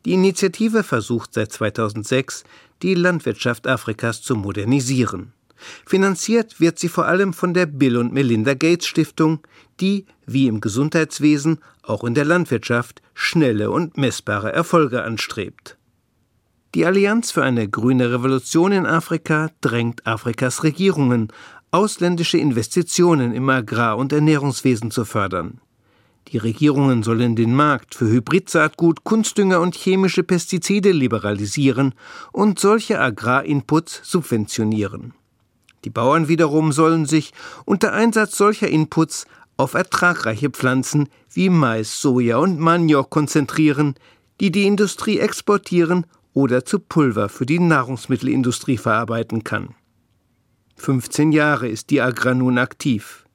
Die 0.03 0.11
Initiative 0.11 0.83
versucht 0.83 1.33
seit 1.33 1.53
2006, 1.53 2.43
die 2.81 2.95
Landwirtschaft 2.95 3.65
Afrikas 3.65 4.21
zu 4.21 4.35
modernisieren. 4.35 5.31
Finanziert 5.85 6.59
wird 6.59 6.79
sie 6.79 6.89
vor 6.89 7.05
allem 7.05 7.31
von 7.31 7.53
der 7.53 7.65
Bill 7.65 7.95
und 7.95 8.11
Melinda 8.11 8.53
Gates 8.53 8.85
Stiftung, 8.85 9.39
die, 9.79 10.05
wie 10.25 10.47
im 10.47 10.59
Gesundheitswesen, 10.59 11.59
auch 11.81 12.03
in 12.03 12.13
der 12.13 12.25
Landwirtschaft 12.25 13.01
schnelle 13.13 13.71
und 13.71 13.97
messbare 13.97 14.51
Erfolge 14.51 15.01
anstrebt. 15.03 15.78
Die 16.75 16.85
Allianz 16.85 17.31
für 17.31 17.43
eine 17.43 17.67
grüne 17.67 18.11
Revolution 18.11 18.71
in 18.71 18.85
Afrika 18.85 19.49
drängt 19.61 20.05
Afrikas 20.05 20.63
Regierungen, 20.63 21.29
ausländische 21.71 22.37
Investitionen 22.37 23.33
im 23.33 23.49
Agrar- 23.49 23.97
und 23.97 24.13
Ernährungswesen 24.13 24.91
zu 24.91 25.03
fördern. 25.03 25.61
Die 26.27 26.37
Regierungen 26.37 27.01
sollen 27.01 27.35
den 27.35 27.55
Markt 27.55 27.95
für 27.95 28.05
Hybridsaatgut, 28.05 29.03
Kunstdünger 29.03 29.61
und 29.61 29.73
chemische 29.73 30.21
Pestizide 30.21 30.91
liberalisieren 30.91 31.95
und 32.31 32.59
solche 32.59 32.99
Agrarinputs 32.99 34.01
subventionieren. 34.03 35.15
Die 35.85 35.89
Bauern 35.89 36.27
wiederum 36.27 36.71
sollen 36.71 37.07
sich 37.07 37.33
unter 37.65 37.93
Einsatz 37.93 38.37
solcher 38.37 38.67
Inputs 38.67 39.25
auf 39.57 39.73
ertragreiche 39.73 40.51
Pflanzen 40.51 41.09
wie 41.33 41.49
Mais, 41.49 41.99
Soja 41.99 42.37
und 42.37 42.59
Maniok 42.59 43.09
konzentrieren, 43.09 43.95
die 44.39 44.51
die 44.51 44.67
Industrie 44.67 45.17
exportieren 45.17 46.05
oder 46.33 46.65
zu 46.65 46.79
Pulver 46.79 47.29
für 47.29 47.45
die 47.45 47.59
Nahrungsmittelindustrie 47.59 48.77
verarbeiten 48.77 49.43
kann. 49.43 49.75
15 50.77 51.31
Jahre 51.31 51.67
ist 51.67 51.89
die 51.89 52.01
Agra 52.01 52.33
nun 52.33 52.57
aktiv. 52.57 53.25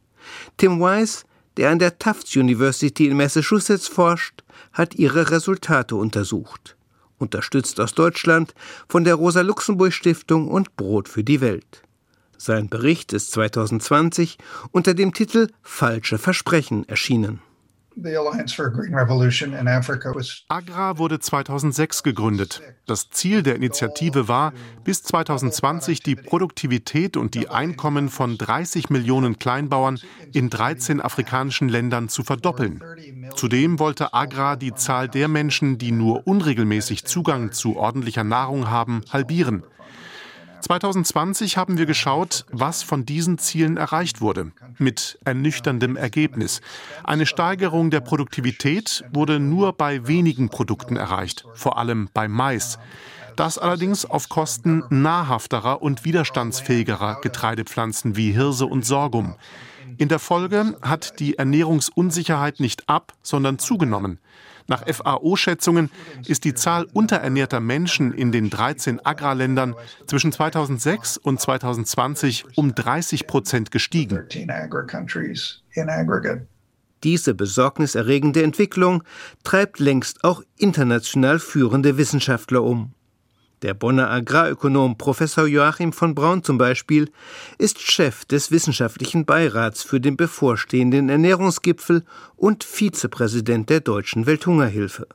Tim 0.57 0.81
Wise, 0.81 1.25
der 1.57 1.71
an 1.71 1.79
der 1.79 1.99
Tufts 1.99 2.35
University 2.37 3.07
in 3.07 3.17
Massachusetts 3.17 3.89
forscht, 3.89 4.43
hat 4.73 4.95
ihre 4.95 5.31
Resultate 5.31 5.95
untersucht. 5.97 6.77
Unterstützt 7.19 7.79
aus 7.81 7.95
Deutschland 7.95 8.55
von 8.89 9.05
der 9.05 9.15
Rosa 9.15 9.43
Luxemburg 9.43 9.93
Stiftung 9.93 10.49
und 10.49 10.77
Brot 10.77 11.09
für 11.09 11.23
die 11.23 11.41
Welt. 11.41 11.83
Sein 12.37 12.69
Bericht 12.69 13.13
ist 13.13 13.31
2020 13.33 14.39
unter 14.73 14.95
dem 14.95 15.15
Titel 15.15 15.49
Falsche 15.63 16.19
Versprechen 16.19 16.89
erschienen. 16.89 17.41
Agra 20.49 20.99
wurde 20.99 21.21
2006 21.21 22.03
gegründet. 22.03 22.61
Das 22.87 23.11
Ziel 23.11 23.43
der 23.43 23.55
Initiative 23.55 24.27
war, 24.27 24.53
bis 24.83 25.03
2020 25.05 26.03
die 26.03 26.17
Produktivität 26.17 27.17
und 27.17 27.35
die 27.35 27.49
Einkommen 27.49 28.09
von 28.09 28.37
30 28.37 28.91
Millionen 28.91 29.39
Kleinbauern 29.39 30.01
in 30.33 30.51
13 30.51 31.01
afrikanischen 31.01 31.69
Ländern 31.69 32.09
zu 32.09 32.25
verdoppeln. 32.25 32.83
Zudem 33.37 33.79
wollte 33.79 34.13
Agra 34.13 34.57
die 34.57 34.75
Zahl 34.75 35.09
der 35.09 35.29
Menschen, 35.29 35.79
die 35.79 35.93
nur 35.93 36.27
unregelmäßig 36.27 37.05
Zugang 37.05 37.53
zu 37.53 37.77
ordentlicher 37.77 38.25
Nahrung 38.25 38.69
haben, 38.69 39.03
halbieren. 39.11 39.63
2020 40.65 41.59
haben 41.59 41.77
wir 41.77 41.85
geschaut, 41.85 42.47
was 42.51 42.83
von 42.83 43.05
diesen 43.05 43.37
Zielen 43.37 43.77
erreicht 43.77 44.23
wurde, 44.23 44.53
mit 44.79 45.19
ernüchterndem 45.23 45.95
Ergebnis. 45.95 46.63
Eine 47.05 47.27
Steigerung 47.27 47.91
der 47.91 48.01
Produktivität 48.01 49.05
wurde 49.13 49.41
nur 49.41 49.75
bei 49.75 50.07
wenigen 50.07 50.49
Produkten 50.49 50.97
erreicht, 50.97 51.45
vor 51.53 51.77
allem 51.77 52.09
bei 52.15 52.29
Mais. 52.29 52.79
Das 53.37 53.59
allerdings 53.59 54.07
auf 54.07 54.31
Kosten 54.31 54.85
nahrhafterer 54.89 55.83
und 55.83 56.07
widerstandsfähigerer 56.07 57.21
Getreidepflanzen 57.21 58.17
wie 58.17 58.33
Hirse 58.33 58.65
und 58.65 58.87
Sorghum. 58.87 59.35
In 59.99 60.09
der 60.09 60.19
Folge 60.19 60.79
hat 60.81 61.21
die 61.21 61.37
Ernährungsunsicherheit 61.37 62.59
nicht 62.59 62.89
ab, 62.89 63.13
sondern 63.23 63.59
zugenommen. 63.59 64.19
Nach 64.67 64.85
FAO-Schätzungen 64.87 65.91
ist 66.27 66.45
die 66.45 66.55
Zahl 66.55 66.87
unterernährter 66.93 67.61
Menschen 67.61 68.13
in 68.13 68.33
den 68.33 68.49
13 68.51 69.05
Agrarländern 69.05 69.75
zwischen 70.07 70.33
2006 70.33 71.19
und 71.19 71.41
2020 71.41 72.45
um 72.57 72.75
30 72.75 73.27
Prozent 73.27 73.71
gestiegen. 73.71 74.27
Diese 77.03 77.35
besorgniserregende 77.35 78.43
Entwicklung 78.43 79.03
treibt 79.43 79.79
längst 79.79 80.25
auch 80.25 80.43
international 80.57 81.39
führende 81.39 81.99
Wissenschaftler 81.99 82.63
um. 82.63 82.94
Der 83.65 83.73
Bonner 83.73 84.11
Agrarökonom 84.11 84.99
Professor 84.99 85.47
Joachim 85.47 85.95
von 85.95 86.15
Braun 86.15 86.45
zum 86.45 86.59
Beispiel 86.59 87.11
ist 87.57 87.81
Chef 87.81 88.27
des 88.27 88.51
wissenschaftlichen 88.51 89.25
Beirats 89.25 89.83
für 89.83 90.03
den 90.03 90.19
bevorstehenden 90.19 91.09
Ernährungsgipfel 91.09 92.05
und 92.37 92.63
Vizepräsident 92.63 93.71
der 93.71 93.81
Deutschen 93.81 94.27
Welthungerhilfe. 94.27 95.07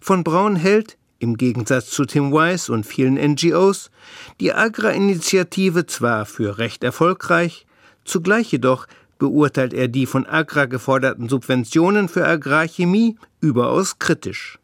Von 0.00 0.22
Braun 0.22 0.54
hält, 0.54 0.98
im 1.18 1.36
Gegensatz 1.36 1.90
zu 1.90 2.04
Tim 2.04 2.30
Wise 2.30 2.72
und 2.72 2.86
vielen 2.86 3.14
NGOs, 3.14 3.90
die 4.38 4.52
Agra-Initiative 4.52 5.84
zwar 5.86 6.26
für 6.26 6.58
recht 6.58 6.84
erfolgreich, 6.84 7.66
zugleich 8.04 8.52
jedoch 8.52 8.86
beurteilt 9.18 9.74
er 9.74 9.88
die 9.88 10.06
von 10.06 10.26
Agra 10.26 10.66
geforderten 10.66 11.28
Subventionen 11.28 12.08
für 12.08 12.24
Agrarchemie 12.24 13.16
überaus 13.40 13.98
kritisch. 13.98 14.60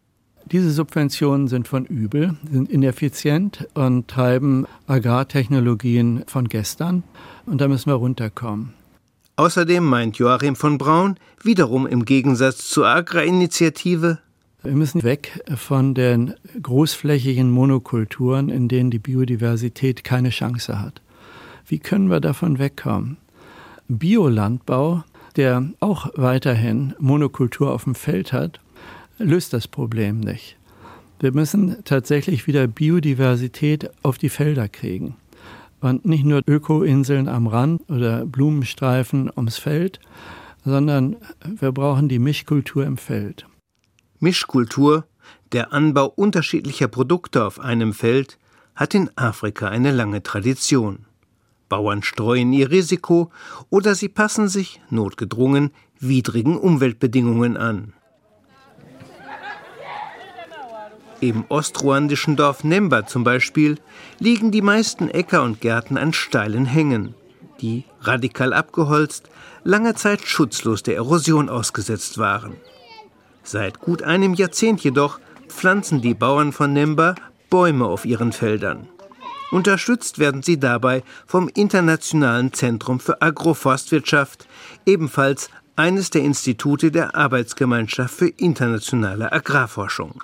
Diese 0.53 0.73
Subventionen 0.73 1.47
sind 1.47 1.69
von 1.69 1.85
übel, 1.85 2.37
sind 2.51 2.71
ineffizient 2.71 3.69
und 3.75 4.09
treiben 4.09 4.67
Agrartechnologien 4.89 6.25
von 6.27 6.49
gestern. 6.49 7.05
Und 7.47 7.61
da 7.61 7.69
müssen 7.69 7.91
wir 7.91 7.95
runterkommen. 7.95 8.75
Außerdem 9.37 9.85
meint 9.85 10.19
Joachim 10.19 10.57
von 10.57 10.77
Braun, 10.77 11.17
wiederum 11.43 11.87
im 11.87 12.05
Gegensatz 12.05 12.69
zur 12.69 12.89
Agra-Initiative, 12.89 14.19
Wir 14.63 14.73
müssen 14.73 15.03
weg 15.03 15.43
von 15.57 15.95
den 15.95 16.35
großflächigen 16.61 17.51
Monokulturen, 17.51 18.51
in 18.51 18.69
denen 18.69 18.91
die 18.91 18.99
Biodiversität 18.99 20.05
keine 20.05 20.29
Chance 20.29 20.79
hat. 20.79 21.01
Wie 21.67 21.79
können 21.79 22.11
wir 22.11 22.21
davon 22.21 22.59
wegkommen? 22.59 23.17
Biolandbau, 23.89 25.05
der 25.37 25.71
auch 25.81 26.11
weiterhin 26.15 26.95
Monokultur 26.99 27.73
auf 27.73 27.85
dem 27.85 27.95
Feld 27.95 28.35
hat, 28.35 28.61
löst 29.21 29.53
das 29.53 29.69
Problem 29.69 30.21
nicht. 30.21 30.57
Wir 31.21 31.33
müssen 31.33 31.85
tatsächlich 31.85 32.47
wieder 32.47 32.67
Biodiversität 32.67 33.91
auf 34.03 34.19
die 34.19 34.31
Felder 34.31 34.69
kriegen. 34.69 35.17
Und 35.81 36.05
nicht 36.05 36.25
nur 36.25 36.43
Ökoinseln 36.47 37.29
am 37.29 37.47
Rand 37.47 37.83
oder 37.89 38.27
Blumenstreifen 38.27 39.31
ums 39.35 39.59
Feld, 39.59 40.01
sondern 40.65 41.17
wir 41.45 41.73
brauchen 41.73 42.09
die 42.09 42.19
Mischkultur 42.19 42.85
im 42.85 42.97
Feld. 42.97 43.47
Mischkultur, 44.19 45.07
der 45.53 45.73
Anbau 45.73 46.07
unterschiedlicher 46.07 46.89
Produkte 46.89 47.45
auf 47.45 47.61
einem 47.61 47.95
Feld, 47.95 48.39
hat 48.75 48.95
in 48.95 49.11
Afrika 49.17 49.69
eine 49.69 49.91
lange 49.91 50.23
Tradition. 50.23 51.07
Bauern 51.69 52.03
streuen 52.03 52.53
ihr 52.53 52.71
Risiko 52.71 53.31
oder 53.69 53.95
sie 53.95 54.09
passen 54.09 54.49
sich, 54.49 54.81
notgedrungen, 54.91 55.71
widrigen 55.99 56.59
Umweltbedingungen 56.59 57.57
an. 57.57 57.95
Im 61.21 61.45
ostruandischen 61.51 62.37
Dorf 62.37 62.65
Nemba 62.65 63.07
zum 63.07 63.25
Beispiel 63.25 63.79
liegen 64.21 64.51
die 64.51 64.63
meisten 64.63 65.11
Äcker 65.11 65.43
und 65.43 65.61
Gärten 65.61 65.99
an 65.99 66.15
steilen 66.15 66.65
Hängen, 66.65 67.15
die, 67.61 67.85
radikal 68.01 68.55
abgeholzt, 68.55 69.29
lange 69.63 69.95
Zeit 69.95 70.23
schutzlos 70.23 70.83
der 70.83 70.97
Erosion 70.97 71.51
ausgesetzt 71.51 72.17
waren. 72.17 72.57
Seit 73.43 73.81
gut 73.81 74.03
einem 74.03 74.33
Jahrzehnt 74.33 74.83
jedoch 74.83 75.21
pflanzen 75.49 76.01
die 76.01 76.15
Bauern 76.15 76.53
von 76.53 76.73
Nemba 76.73 77.17
Bäume 77.51 77.85
auf 77.85 78.07
ihren 78.07 78.33
Feldern. 78.33 78.89
Unterstützt 79.51 80.19
werden 80.19 80.43
sie 80.43 80.59
dabei 80.59 81.03
vom 81.27 81.49
Internationalen 81.49 82.55
Zentrum 82.55 82.99
für 82.99 83.21
Agroforstwirtschaft, 83.21 84.47
ebenfalls 84.87 85.51
eines 85.77 86.09
der 86.09 86.23
Institute 86.23 86.91
der 86.91 87.15
Arbeitsgemeinschaft 87.15 88.15
für 88.15 88.29
internationale 88.29 89.33
Agrarforschung. 89.33 90.23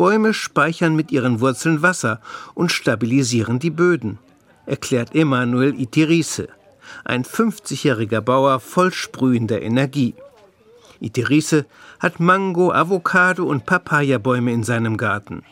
Bäume 0.00 0.32
speichern 0.32 0.96
mit 0.96 1.12
ihren 1.12 1.40
Wurzeln 1.40 1.82
Wasser 1.82 2.22
und 2.54 2.72
stabilisieren 2.72 3.58
die 3.58 3.68
Böden, 3.68 4.18
erklärt 4.64 5.14
Emanuel 5.14 5.78
Itirise, 5.78 6.48
ein 7.04 7.22
50-jähriger 7.22 8.22
Bauer 8.22 8.60
voll 8.60 8.94
sprühender 8.94 9.60
Energie. 9.60 10.14
Itirise 11.00 11.66
hat 11.98 12.18
Mango, 12.18 12.72
Avocado 12.72 13.44
und 13.44 13.66
Papaya-Bäume 13.66 14.50
in 14.54 14.64
seinem 14.64 14.96
Garten. 14.96 15.42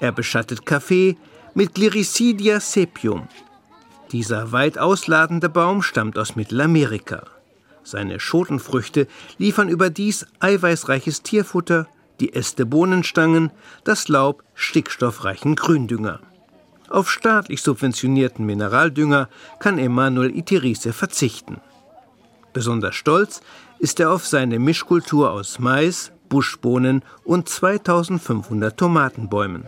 Er 0.00 0.12
beschattet 0.12 0.66
Kaffee 0.66 1.16
mit 1.54 1.74
Gliricidia 1.74 2.60
sepium. 2.60 3.26
Dieser 4.10 4.52
weit 4.52 4.76
ausladende 4.76 5.48
Baum 5.48 5.80
stammt 5.80 6.18
aus 6.18 6.36
Mittelamerika. 6.36 7.22
Seine 7.84 8.20
Schotenfrüchte 8.20 9.08
liefern 9.38 9.70
überdies 9.70 10.26
eiweißreiches 10.40 11.22
Tierfutter, 11.22 11.88
die 12.22 12.34
Äste 12.34 12.64
Bohnenstangen, 12.64 13.50
das 13.82 14.06
Laub 14.06 14.44
stickstoffreichen 14.54 15.56
Gründünger. 15.56 16.20
Auf 16.88 17.10
staatlich 17.10 17.62
subventionierten 17.62 18.46
Mineraldünger 18.46 19.28
kann 19.58 19.76
Emanuel 19.76 20.30
Itirise 20.36 20.92
verzichten. 20.92 21.60
Besonders 22.52 22.94
stolz 22.94 23.40
ist 23.80 23.98
er 23.98 24.12
auf 24.12 24.24
seine 24.24 24.60
Mischkultur 24.60 25.32
aus 25.32 25.58
Mais, 25.58 26.12
Buschbohnen 26.28 27.02
und 27.24 27.48
2500 27.48 28.76
Tomatenbäumen. 28.76 29.64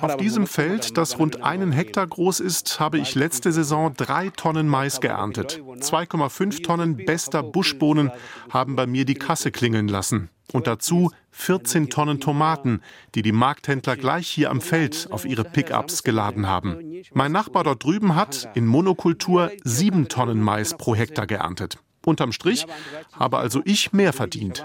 Auf 0.00 0.16
diesem 0.16 0.46
Feld, 0.46 0.96
das 0.96 1.18
rund 1.18 1.42
einen 1.42 1.72
Hektar 1.72 2.06
groß 2.06 2.40
ist, 2.40 2.80
habe 2.80 2.98
ich 2.98 3.14
letzte 3.14 3.52
Saison 3.52 3.92
drei 3.94 4.30
Tonnen 4.30 4.68
Mais 4.68 5.00
geerntet. 5.00 5.60
2,5 5.60 6.62
Tonnen 6.62 6.96
bester 6.96 7.42
Buschbohnen 7.42 8.10
haben 8.50 8.76
bei 8.76 8.86
mir 8.86 9.04
die 9.04 9.14
Kasse 9.14 9.50
klingeln 9.50 9.88
lassen. 9.88 10.30
Und 10.52 10.66
dazu 10.66 11.10
14 11.32 11.90
Tonnen 11.90 12.20
Tomaten, 12.20 12.80
die 13.14 13.22
die 13.22 13.32
Markthändler 13.32 13.96
gleich 13.96 14.28
hier 14.28 14.50
am 14.50 14.60
Feld 14.60 15.08
auf 15.10 15.26
ihre 15.26 15.44
Pickups 15.44 16.02
geladen 16.02 16.46
haben. 16.46 17.02
Mein 17.12 17.32
Nachbar 17.32 17.64
dort 17.64 17.84
drüben 17.84 18.14
hat 18.14 18.48
in 18.54 18.66
Monokultur 18.66 19.50
sieben 19.64 20.08
Tonnen 20.08 20.40
Mais 20.40 20.74
pro 20.76 20.94
Hektar 20.94 21.26
geerntet. 21.26 21.78
Unterm 22.06 22.30
Strich 22.32 22.66
habe 23.12 23.38
also 23.38 23.60
ich 23.64 23.92
mehr 23.92 24.12
verdient 24.12 24.64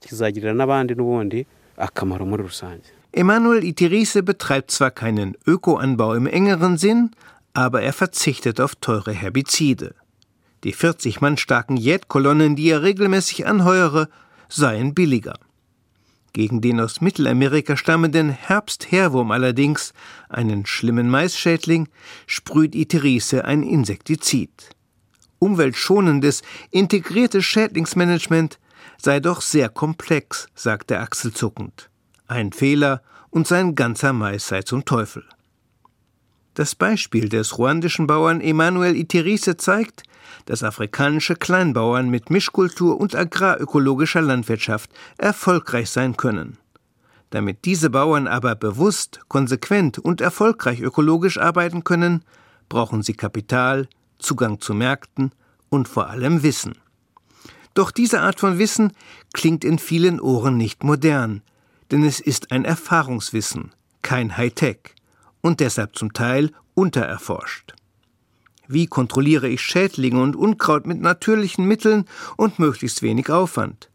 kizagirira 0.00 0.52
n'abandi 0.54 0.94
n'ubundi 0.94 1.46
akamaro 1.76 2.24
muri 2.26 2.42
rusange 2.42 2.88
Emanuel 3.12 3.64
Itirise 3.64 4.22
betreibt 4.22 4.70
zwar 4.70 4.90
keinen 4.90 5.34
Ökoanbau 5.46 6.12
im 6.14 6.26
engeren 6.26 6.76
Sinn, 6.76 7.10
aber 7.54 7.82
er 7.82 7.94
verzichtet 7.94 8.60
auf 8.60 8.74
teure 8.76 9.12
Herbizide. 9.12 9.94
Die 10.62 10.72
40 10.72 11.20
Mann 11.20 11.36
starken 11.36 11.76
Jätkolonnen, 11.76 12.54
die 12.54 12.68
er 12.68 12.82
regelmäßig 12.82 13.46
anheuere, 13.46 14.08
seien 14.48 14.92
billiger. 14.92 15.38
Gegen 16.32 16.60
den 16.60 16.80
aus 16.80 17.00
Mittelamerika 17.00 17.76
stammenden 17.76 18.28
Herbstherwurm 18.28 19.30
allerdings, 19.30 19.94
einen 20.28 20.66
schlimmen 20.66 21.08
Maisschädling, 21.08 21.88
sprüht 22.26 22.74
Itirise 22.74 23.44
ein 23.44 23.62
Insektizid. 23.62 24.50
Umweltschonendes, 25.38 26.42
integriertes 26.70 27.44
Schädlingsmanagement 27.44 28.58
sei 29.00 29.20
doch 29.20 29.40
sehr 29.40 29.68
komplex, 29.68 30.48
sagt 30.54 30.90
er 30.90 31.02
achselzuckend. 31.02 31.88
Ein 32.26 32.52
Fehler 32.52 33.02
und 33.30 33.46
sein 33.46 33.74
ganzer 33.74 34.12
Mais 34.12 34.48
sei 34.48 34.62
zum 34.62 34.84
Teufel. 34.84 35.24
Das 36.54 36.74
Beispiel 36.74 37.28
des 37.28 37.56
ruandischen 37.56 38.06
Bauern 38.06 38.40
Emmanuel 38.40 38.96
Itirise 38.96 39.56
zeigt, 39.56 40.02
dass 40.46 40.64
afrikanische 40.64 41.36
Kleinbauern 41.36 42.08
mit 42.08 42.30
Mischkultur 42.30 43.00
und 43.00 43.14
agrarökologischer 43.14 44.22
Landwirtschaft 44.22 44.90
erfolgreich 45.18 45.90
sein 45.90 46.16
können. 46.16 46.58
Damit 47.30 47.64
diese 47.64 47.90
Bauern 47.90 48.26
aber 48.26 48.54
bewusst, 48.54 49.20
konsequent 49.28 49.98
und 49.98 50.20
erfolgreich 50.20 50.80
ökologisch 50.80 51.38
arbeiten 51.38 51.84
können, 51.84 52.24
brauchen 52.68 53.02
sie 53.02 53.14
Kapital, 53.14 53.88
Zugang 54.18 54.60
zu 54.60 54.74
Märkten 54.74 55.32
und 55.68 55.88
vor 55.88 56.08
allem 56.08 56.42
Wissen. 56.42 56.74
Doch 57.78 57.92
diese 57.92 58.22
Art 58.22 58.40
von 58.40 58.58
Wissen 58.58 58.92
klingt 59.32 59.64
in 59.64 59.78
vielen 59.78 60.18
Ohren 60.18 60.56
nicht 60.56 60.82
modern, 60.82 61.42
denn 61.92 62.02
es 62.02 62.18
ist 62.18 62.50
ein 62.50 62.64
Erfahrungswissen, 62.64 63.70
kein 64.02 64.36
Hightech 64.36 64.96
und 65.42 65.60
deshalb 65.60 65.94
zum 65.94 66.12
Teil 66.12 66.50
untererforscht. 66.74 67.74
Wie 68.66 68.88
kontrolliere 68.88 69.48
ich 69.48 69.60
Schädlinge 69.60 70.20
und 70.20 70.34
Unkraut 70.34 70.88
mit 70.88 71.00
natürlichen 71.00 71.66
Mitteln 71.66 72.06
und 72.36 72.58
möglichst 72.58 73.02
wenig 73.02 73.30
Aufwand? 73.30 73.90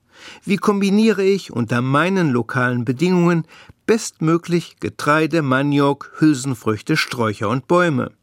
Wie 0.46 0.56
kombiniere 0.56 1.26
ich 1.26 1.52
unter 1.52 1.82
meinen 1.82 2.30
lokalen 2.30 2.86
Bedingungen 2.86 3.46
bestmöglich 3.86 4.78
Getreide, 4.80 5.42
Maniok, 5.42 6.14
Hülsenfrüchte, 6.20 6.96
Sträucher 6.96 7.50
und 7.50 7.68
Bäume? 7.68 8.14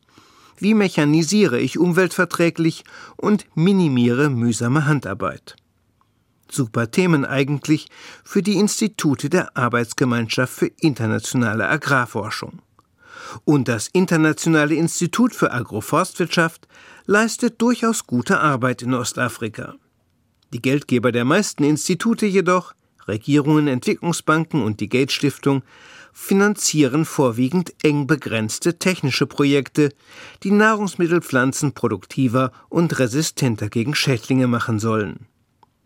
Wie 0.61 0.75
mechanisiere 0.75 1.59
ich 1.59 1.79
umweltverträglich 1.79 2.85
und 3.17 3.47
minimiere 3.55 4.29
mühsame 4.29 4.85
Handarbeit? 4.85 5.57
Super 6.51 6.91
Themen 6.91 7.25
eigentlich 7.25 7.89
für 8.25 8.43
die 8.43 8.59
Institute 8.59 9.31
der 9.31 9.57
Arbeitsgemeinschaft 9.57 10.53
für 10.53 10.71
internationale 10.81 11.67
Agrarforschung. 11.67 12.61
Und 13.45 13.69
das 13.69 13.89
Internationale 13.89 14.75
Institut 14.75 15.35
für 15.35 15.51
Agroforstwirtschaft 15.51 16.69
leistet 17.07 17.63
durchaus 17.63 18.07
gute 18.07 18.41
Arbeit 18.41 18.83
in 18.83 18.93
Ostafrika. 18.93 19.77
Die 20.53 20.61
Geldgeber 20.61 21.11
der 21.11 21.25
meisten 21.25 21.65
Institute 21.65 22.27
jedoch, 22.27 22.75
Regierungen, 23.09 23.67
Entwicklungsbanken 23.67 24.63
und 24.63 24.81
die 24.81 24.91
Gates 24.91 25.15
Stiftung, 25.15 25.63
finanzieren 26.23 27.07
vorwiegend 27.07 27.73
eng 27.83 28.07
begrenzte 28.07 28.79
technische 28.79 29.27
Projekte, 29.27 29.89
die 30.43 30.51
Nahrungsmittelpflanzen 30.51 31.73
produktiver 31.73 32.53
und 32.69 32.99
resistenter 32.99 33.71
gegen 33.71 33.95
Schädlinge 33.95 34.47
machen 34.47 34.79
sollen. 34.79 35.27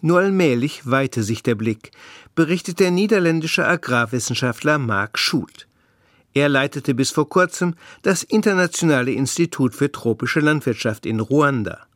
Nur 0.02 0.18
allmählich 0.18 0.82
weite 0.90 1.22
sich 1.22 1.44
der 1.44 1.54
Blick, 1.54 1.92
berichtet 2.34 2.80
der 2.80 2.90
niederländische 2.90 3.66
Agrarwissenschaftler 3.66 4.78
Mark 4.78 5.18
Schut. 5.18 5.68
Er 6.34 6.48
leitete 6.48 6.94
bis 6.94 7.12
vor 7.12 7.28
kurzem 7.28 7.74
das 8.02 8.24
Internationale 8.24 9.12
Institut 9.12 9.72
für 9.74 9.92
tropische 9.92 10.40
Landwirtschaft 10.40 11.06
in 11.06 11.20
Ruanda. 11.20 11.86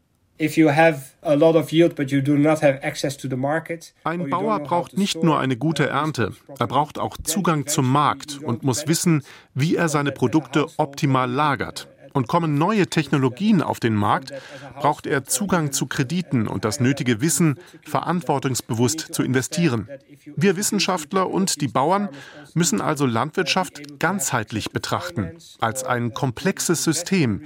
Ein 4.05 4.31
Bauer 4.31 4.61
braucht 4.61 4.97
nicht 4.97 5.23
nur 5.23 5.39
eine 5.39 5.57
gute 5.57 5.89
Ernte, 5.89 6.33
er 6.59 6.67
braucht 6.67 6.99
auch 6.99 7.17
Zugang 7.23 7.67
zum 7.67 7.91
Markt 7.91 8.39
und 8.43 8.63
muss 8.63 8.87
wissen, 8.87 9.23
wie 9.55 9.77
er 9.77 9.89
seine 9.89 10.13
Produkte 10.13 10.67
optimal 10.77 11.31
lagert. 11.31 11.89
Und 12.13 12.29
kommen 12.29 12.59
neue 12.59 12.87
Technologien 12.89 13.63
auf 13.63 13.81
den 13.81 13.95
Markt, 13.95 14.33
braucht 14.79 15.07
er 15.07 15.25
Zugang 15.25 15.73
zu 15.73 15.87
Krediten 15.87 16.47
und 16.47 16.65
das 16.65 16.81
nötige 16.81 17.21
Wissen, 17.21 17.59
verantwortungsbewusst 17.83 19.15
zu 19.15 19.23
investieren. 19.23 19.89
Wir 20.37 20.57
Wissenschaftler 20.57 21.31
und 21.31 21.61
die 21.61 21.69
Bauern 21.69 22.09
müssen 22.55 22.81
also 22.81 23.07
Landwirtschaft 23.07 23.99
ganzheitlich 23.99 24.71
betrachten, 24.71 25.33
als 25.61 25.85
ein 25.85 26.15
komplexes 26.15 26.85
System. 26.85 27.43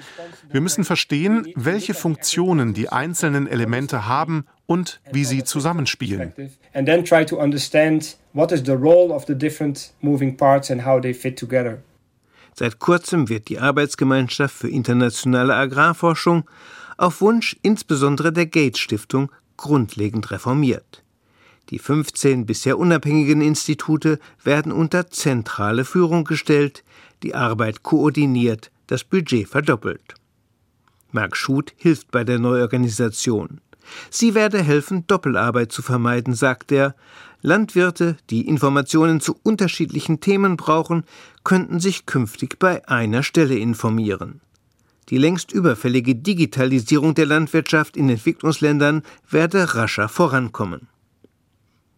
Wir 0.50 0.60
müssen 0.60 0.84
verstehen, 0.84 1.46
welche 1.54 1.94
Funktionen 1.94 2.74
die 2.74 2.88
einzelnen 2.88 3.46
Elemente 3.46 4.06
haben 4.06 4.46
und 4.66 5.00
wie 5.12 5.24
sie 5.24 5.44
zusammenspielen. 5.44 6.32
And 6.74 6.86
then 6.86 7.04
try 7.04 7.24
to 7.24 7.38
understand 7.38 8.16
what 8.32 8.52
is 8.52 8.62
the 8.64 8.72
role 8.72 9.12
of 9.12 9.26
the 9.26 9.34
different 9.34 9.92
moving 10.00 10.36
parts 10.36 10.70
and 10.70 10.84
how 10.84 11.00
they 11.00 11.12
fit 11.12 11.38
together. 11.38 11.78
Seit 12.54 12.78
kurzem 12.78 13.28
wird 13.28 13.48
die 13.48 13.58
Arbeitsgemeinschaft 13.58 14.54
für 14.54 14.68
internationale 14.68 15.54
Agrarforschung 15.54 16.48
auf 16.96 17.20
Wunsch 17.20 17.56
insbesondere 17.62 18.32
der 18.32 18.46
Gates 18.46 18.80
Stiftung 18.80 19.30
grundlegend 19.56 20.30
reformiert. 20.30 21.02
Die 21.70 21.78
15 21.78 22.44
bisher 22.44 22.78
unabhängigen 22.78 23.40
Institute 23.40 24.18
werden 24.42 24.72
unter 24.72 25.10
zentrale 25.10 25.84
Führung 25.84 26.24
gestellt, 26.24 26.84
die 27.22 27.34
Arbeit 27.34 27.82
koordiniert, 27.82 28.70
das 28.88 29.04
Budget 29.04 29.48
verdoppelt. 29.48 30.14
Mark 31.12 31.36
Schut 31.36 31.72
hilft 31.76 32.10
bei 32.10 32.24
der 32.24 32.38
Neuorganisation. 32.38 33.60
Sie 34.10 34.34
werde 34.34 34.62
helfen, 34.62 35.06
Doppelarbeit 35.06 35.72
zu 35.72 35.82
vermeiden, 35.82 36.34
sagt 36.34 36.72
er. 36.72 36.94
Landwirte, 37.42 38.16
die 38.30 38.46
Informationen 38.46 39.20
zu 39.20 39.36
unterschiedlichen 39.42 40.20
Themen 40.20 40.56
brauchen, 40.56 41.04
könnten 41.42 41.80
sich 41.80 42.06
künftig 42.06 42.58
bei 42.58 42.86
einer 42.88 43.24
Stelle 43.24 43.58
informieren. 43.58 44.40
Die 45.08 45.18
längst 45.18 45.52
überfällige 45.52 46.14
Digitalisierung 46.14 47.14
der 47.14 47.26
Landwirtschaft 47.26 47.96
in 47.96 48.08
Entwicklungsländern 48.08 49.02
werde 49.28 49.74
rascher 49.74 50.08
vorankommen. 50.08 50.88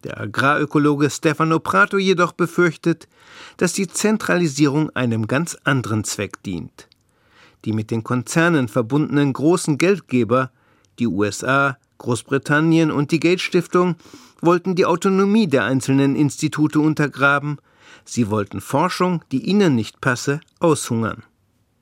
Der 0.03 0.19
Agrarökologe 0.19 1.09
Stefano 1.09 1.59
Prato 1.59 1.97
jedoch 1.97 2.31
befürchtet, 2.31 3.07
dass 3.57 3.73
die 3.73 3.87
Zentralisierung 3.87 4.89
einem 4.95 5.27
ganz 5.27 5.57
anderen 5.63 6.03
Zweck 6.03 6.41
dient. 6.43 6.87
Die 7.65 7.73
mit 7.73 7.91
den 7.91 8.03
Konzernen 8.03 8.67
verbundenen 8.67 9.33
großen 9.33 9.77
Geldgeber, 9.77 10.51
die 10.99 11.07
USA, 11.07 11.77
Großbritannien 11.97 12.91
und 12.91 13.11
die 13.11 13.19
Gates 13.19 13.41
Stiftung 13.41 13.95
wollten 14.41 14.75
die 14.75 14.85
Autonomie 14.85 15.47
der 15.47 15.63
einzelnen 15.63 16.15
Institute 16.15 16.79
untergraben, 16.79 17.57
sie 18.03 18.29
wollten 18.29 18.61
Forschung, 18.61 19.23
die 19.31 19.45
ihnen 19.45 19.75
nicht 19.75 20.01
passe, 20.01 20.39
aushungern. 20.59 21.23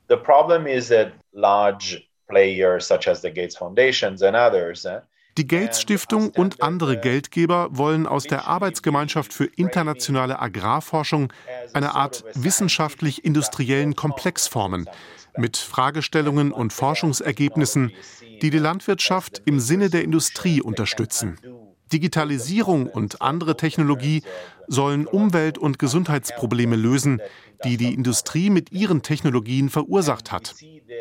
The 0.10 0.17
problem 0.17 0.67
is 0.67 0.89
that 0.89 1.13
large 1.32 2.04
players 2.28 2.88
such 2.88 3.08
as 3.08 3.21
the 3.21 3.32
Gates 3.32 3.58
Foundations 3.58 4.21
and 4.21 4.36
others 4.36 4.86
eh, 4.86 5.02
die 5.38 5.47
Gates 5.47 5.82
Stiftung 5.82 6.30
und 6.30 6.62
andere 6.62 6.99
Geldgeber 6.99 7.69
wollen 7.71 8.06
aus 8.06 8.26
der 8.26 8.47
Arbeitsgemeinschaft 8.47 9.34
für 9.34 9.45
internationale 9.45 10.39
Agrarforschung 10.39 11.34
eine 11.73 11.95
Art 11.95 12.23
wissenschaftlich-industriellen 12.36 13.95
Komplex 13.95 14.47
formen, 14.47 14.88
mit 15.38 15.58
Fragestellungen 15.58 16.52
und 16.52 16.74
Forschungsergebnissen, 16.74 17.91
die 18.41 18.50
die 18.50 18.60
Landwirtschaft 18.60 19.41
im 19.46 19.60
Sinne 19.60 19.89
der 19.89 20.04
Industrie 20.04 20.62
unterstützen. 20.62 21.38
Digitalisierung 21.91 22.88
und 22.88 23.22
andere 23.22 23.56
Technologie 23.56 24.24
sollen 24.67 25.06
Umwelt- 25.06 25.58
und 25.58 25.78
Gesundheitsprobleme 25.80 26.76
lösen, 26.76 27.22
die 27.63 27.78
die 27.78 27.93
Industrie 27.93 28.50
mit 28.50 28.72
ihren 28.72 29.04
Technologien 29.04 29.69
verursacht 29.69 30.32
hat. 30.32 30.56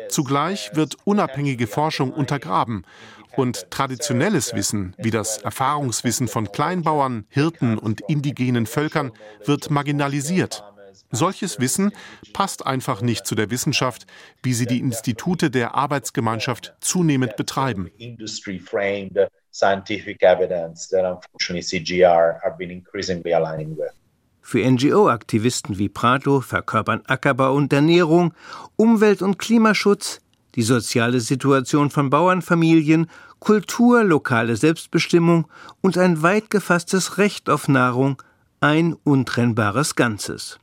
Zugleich 0.09 0.71
wird 0.75 0.97
unabhängige 1.03 1.67
Forschung 1.67 2.11
untergraben 2.11 2.85
und 3.35 3.71
traditionelles 3.71 4.53
Wissen, 4.53 4.95
wie 4.97 5.11
das 5.11 5.37
Erfahrungswissen 5.37 6.27
von 6.27 6.51
Kleinbauern, 6.51 7.25
Hirten 7.29 7.77
und 7.77 8.01
indigenen 8.07 8.67
Völkern, 8.67 9.11
wird 9.45 9.71
marginalisiert. 9.71 10.63
Solches 11.11 11.59
Wissen 11.59 11.91
passt 12.33 12.65
einfach 12.65 13.01
nicht 13.01 13.25
zu 13.25 13.35
der 13.35 13.49
Wissenschaft, 13.49 14.05
wie 14.41 14.53
sie 14.53 14.65
die 14.65 14.79
Institute 14.79 15.49
der 15.49 15.75
Arbeitsgemeinschaft 15.75 16.75
zunehmend 16.79 17.35
betreiben. 17.35 17.89
Für 24.41 24.69
NGO-Aktivisten 24.69 25.77
wie 25.77 25.89
Prato 25.89 26.41
verkörpern 26.41 27.01
Ackerbau 27.07 27.53
und 27.53 27.71
Ernährung, 27.71 28.33
Umwelt- 28.75 29.21
und 29.21 29.39
Klimaschutz, 29.39 30.19
die 30.55 30.63
soziale 30.63 31.19
Situation 31.19 31.89
von 31.89 32.09
Bauernfamilien, 32.09 33.09
Kultur, 33.39 34.03
lokale 34.03 34.55
Selbstbestimmung 34.55 35.47
und 35.81 35.97
ein 35.97 36.21
weit 36.21 36.49
gefasstes 36.49 37.17
Recht 37.17 37.49
auf 37.49 37.67
Nahrung 37.67 38.21
ein 38.59 38.95
untrennbares 39.03 39.95
Ganzes. 39.95 40.59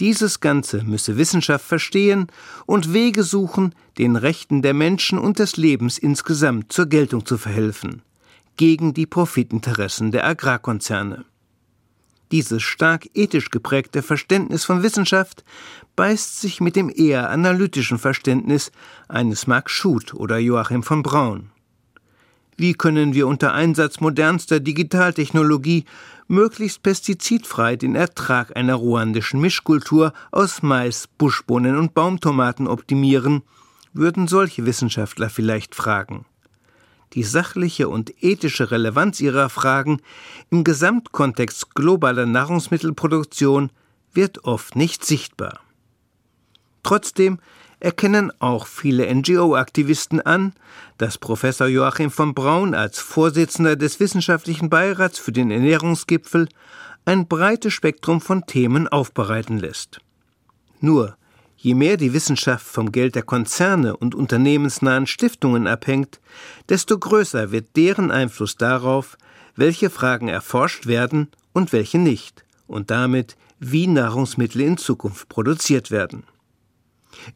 Dieses 0.00 0.40
Ganze 0.40 0.82
müsse 0.82 1.16
Wissenschaft 1.16 1.64
verstehen 1.64 2.26
und 2.66 2.92
Wege 2.92 3.22
suchen, 3.22 3.74
den 3.98 4.16
Rechten 4.16 4.62
der 4.62 4.74
Menschen 4.74 5.18
und 5.18 5.38
des 5.38 5.56
Lebens 5.56 5.98
insgesamt 5.98 6.72
zur 6.72 6.86
Geltung 6.86 7.26
zu 7.26 7.38
verhelfen, 7.38 8.02
gegen 8.56 8.94
die 8.94 9.06
Profitinteressen 9.06 10.10
der 10.10 10.26
Agrarkonzerne. 10.26 11.24
Dieses 12.32 12.62
stark 12.62 13.08
ethisch 13.12 13.50
geprägte 13.50 14.02
Verständnis 14.02 14.64
von 14.64 14.82
Wissenschaft 14.82 15.44
beißt 15.96 16.40
sich 16.40 16.62
mit 16.62 16.76
dem 16.76 16.90
eher 16.92 17.28
analytischen 17.28 17.98
Verständnis 17.98 18.72
eines 19.06 19.46
Mark 19.46 19.68
Schut 19.68 20.14
oder 20.14 20.38
Joachim 20.38 20.82
von 20.82 21.02
Braun. 21.02 21.51
Wie 22.56 22.74
können 22.74 23.14
wir 23.14 23.26
unter 23.26 23.54
Einsatz 23.54 24.00
modernster 24.00 24.60
Digitaltechnologie 24.60 25.84
möglichst 26.28 26.82
pestizidfrei 26.82 27.76
den 27.76 27.94
Ertrag 27.94 28.56
einer 28.56 28.74
ruandischen 28.74 29.40
Mischkultur 29.40 30.12
aus 30.30 30.62
Mais, 30.62 31.06
Buschbohnen 31.06 31.76
und 31.76 31.94
Baumtomaten 31.94 32.66
optimieren, 32.66 33.42
würden 33.92 34.28
solche 34.28 34.64
Wissenschaftler 34.66 35.30
vielleicht 35.30 35.74
fragen. 35.74 36.24
Die 37.14 37.24
sachliche 37.24 37.88
und 37.88 38.22
ethische 38.22 38.70
Relevanz 38.70 39.20
ihrer 39.20 39.50
Fragen 39.50 40.00
im 40.50 40.64
Gesamtkontext 40.64 41.74
globaler 41.74 42.24
Nahrungsmittelproduktion 42.24 43.70
wird 44.14 44.44
oft 44.44 44.76
nicht 44.76 45.04
sichtbar. 45.04 45.60
Trotzdem 46.82 47.38
erkennen 47.82 48.30
auch 48.38 48.68
viele 48.68 49.12
NGO-Aktivisten 49.12 50.20
an, 50.20 50.52
dass 50.98 51.18
Professor 51.18 51.66
Joachim 51.66 52.12
von 52.12 52.32
Braun 52.32 52.74
als 52.74 53.00
Vorsitzender 53.00 53.74
des 53.74 53.98
Wissenschaftlichen 53.98 54.70
Beirats 54.70 55.18
für 55.18 55.32
den 55.32 55.50
Ernährungsgipfel 55.50 56.48
ein 57.04 57.26
breites 57.26 57.72
Spektrum 57.72 58.20
von 58.20 58.46
Themen 58.46 58.86
aufbereiten 58.86 59.58
lässt. 59.58 60.00
Nur, 60.80 61.16
je 61.56 61.74
mehr 61.74 61.96
die 61.96 62.12
Wissenschaft 62.12 62.64
vom 62.64 62.92
Geld 62.92 63.16
der 63.16 63.24
Konzerne 63.24 63.96
und 63.96 64.14
unternehmensnahen 64.14 65.08
Stiftungen 65.08 65.66
abhängt, 65.66 66.20
desto 66.68 66.96
größer 66.96 67.50
wird 67.50 67.74
deren 67.74 68.12
Einfluss 68.12 68.56
darauf, 68.56 69.18
welche 69.56 69.90
Fragen 69.90 70.28
erforscht 70.28 70.86
werden 70.86 71.32
und 71.52 71.72
welche 71.72 71.98
nicht, 71.98 72.44
und 72.68 72.92
damit, 72.92 73.36
wie 73.58 73.88
Nahrungsmittel 73.88 74.60
in 74.60 74.78
Zukunft 74.78 75.28
produziert 75.28 75.90
werden. 75.90 76.22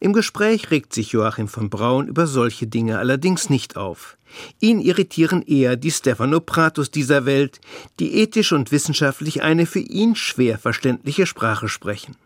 Im 0.00 0.12
Gespräch 0.12 0.70
regt 0.70 0.92
sich 0.92 1.12
Joachim 1.12 1.48
von 1.48 1.70
Braun 1.70 2.08
über 2.08 2.26
solche 2.26 2.66
Dinge 2.66 2.98
allerdings 2.98 3.50
nicht 3.50 3.76
auf. 3.76 4.16
Ihn 4.60 4.80
irritieren 4.80 5.42
eher 5.42 5.76
die 5.76 5.90
Stefanopratus 5.90 6.90
dieser 6.90 7.26
Welt, 7.26 7.60
die 8.00 8.14
ethisch 8.20 8.52
und 8.52 8.72
wissenschaftlich 8.72 9.42
eine 9.42 9.66
für 9.66 9.80
ihn 9.80 10.16
schwer 10.16 10.58
verständliche 10.58 11.26
Sprache 11.26 11.68
sprechen. 11.68 12.16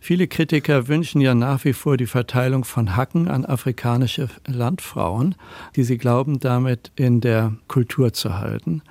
Viele 0.00 0.28
Kritiker 0.28 0.86
wünschen 0.88 1.22
ja 1.22 1.34
nach 1.34 1.64
wie 1.64 1.72
vor 1.72 1.96
die 1.96 2.06
Verteilung 2.06 2.64
von 2.64 2.94
Hacken 2.94 3.26
an 3.26 3.46
afrikanische 3.46 4.28
Landfrauen, 4.46 5.34
die 5.76 5.82
sie 5.82 5.96
glauben, 5.96 6.40
damit 6.40 6.92
in 6.94 7.22
der 7.22 7.54
Kultur 7.68 8.12
zu 8.12 8.36
halten. 8.36 8.82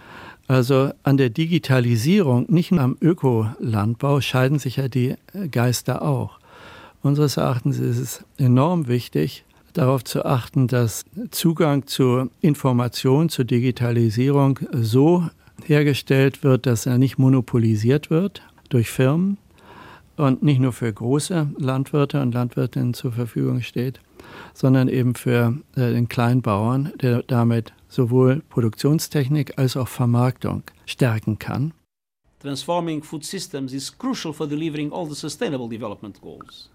Also 0.48 0.92
an 1.04 1.18
der 1.18 1.30
Digitalisierung, 1.30 2.48
nicht 2.50 2.72
nur 2.72 2.82
am 2.82 2.98
Ökolandbau, 3.00 4.22
scheiden 4.22 4.58
sich 4.58 4.78
ja 4.78 4.88
die 4.88 5.16
Geister 5.52 6.02
auch. 6.02 6.40
Unseres 7.04 7.36
Erachtens 7.36 7.80
ist 7.80 7.98
es 7.98 8.26
enorm 8.38 8.88
wichtig, 8.88 9.44
darauf 9.74 10.06
zu 10.06 10.24
achten, 10.24 10.68
dass 10.68 11.04
Zugang 11.32 11.86
zu 11.86 12.30
Information, 12.40 13.28
zur 13.28 13.44
Digitalisierung 13.44 14.60
so 14.72 15.28
hergestellt 15.66 16.44
wird, 16.44 16.66
dass 16.66 16.86
er 16.86 16.98
nicht 16.98 17.18
monopolisiert 17.18 18.10
wird 18.10 18.42
durch 18.70 18.90
Firmen 18.90 19.38
und 20.16 20.44
nicht 20.44 20.62
nur 20.62 20.72
für 20.72 20.92
große 20.92 21.50
Landwirte 21.58 22.22
und 22.22 22.34
Landwirtinnen 22.34 22.94
zur 22.94 23.12
Verfügung 23.12 23.62
steht, 23.62 24.00
sondern 24.54 24.88
eben 24.88 25.16
für 25.16 25.58
äh, 25.76 25.92
den 25.92 26.08
Kleinbauern, 26.08 26.94
der 27.02 27.24
damit 27.24 27.74
sowohl 27.90 28.44
Produktionstechnik 28.48 29.58
als 29.60 29.76
auch 29.76 29.90
Vermarktung 29.90 30.64
stärken 30.86 31.38
kann. 31.38 31.74
Transforming 32.40 33.04
food 33.04 33.26
systems 33.26 33.74
is 33.74 33.92
crucial 33.98 34.34
for 34.34 34.48
delivering 34.48 34.94
all 34.94 35.06
the 35.06 35.16
sustainable 35.16 35.68
development 35.68 36.22
goals. 36.22 36.70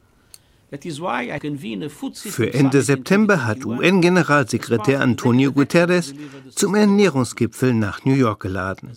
Für 0.71 2.53
Ende 2.53 2.83
September 2.83 3.47
hat 3.47 3.65
UN-Generalsekretär 3.65 5.01
Antonio 5.01 5.51
Guterres 5.51 6.15
zum 6.55 6.75
Ernährungsgipfel 6.75 7.73
nach 7.73 8.05
New 8.05 8.15
York 8.15 8.41
geladen. 8.41 8.93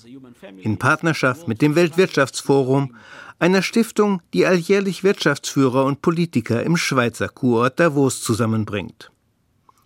In 0.57 0.77
Partnerschaft 0.77 1.47
mit 1.47 1.61
dem 1.61 1.75
Weltwirtschaftsforum, 1.75 2.95
einer 3.39 3.61
Stiftung, 3.61 4.21
die 4.33 4.45
alljährlich 4.45 5.05
Wirtschaftsführer 5.05 5.85
und 5.85 6.01
Politiker 6.01 6.61
im 6.61 6.75
Schweizer 6.75 7.29
Kurort 7.29 7.79
Davos 7.79 8.21
zusammenbringt. 8.21 9.09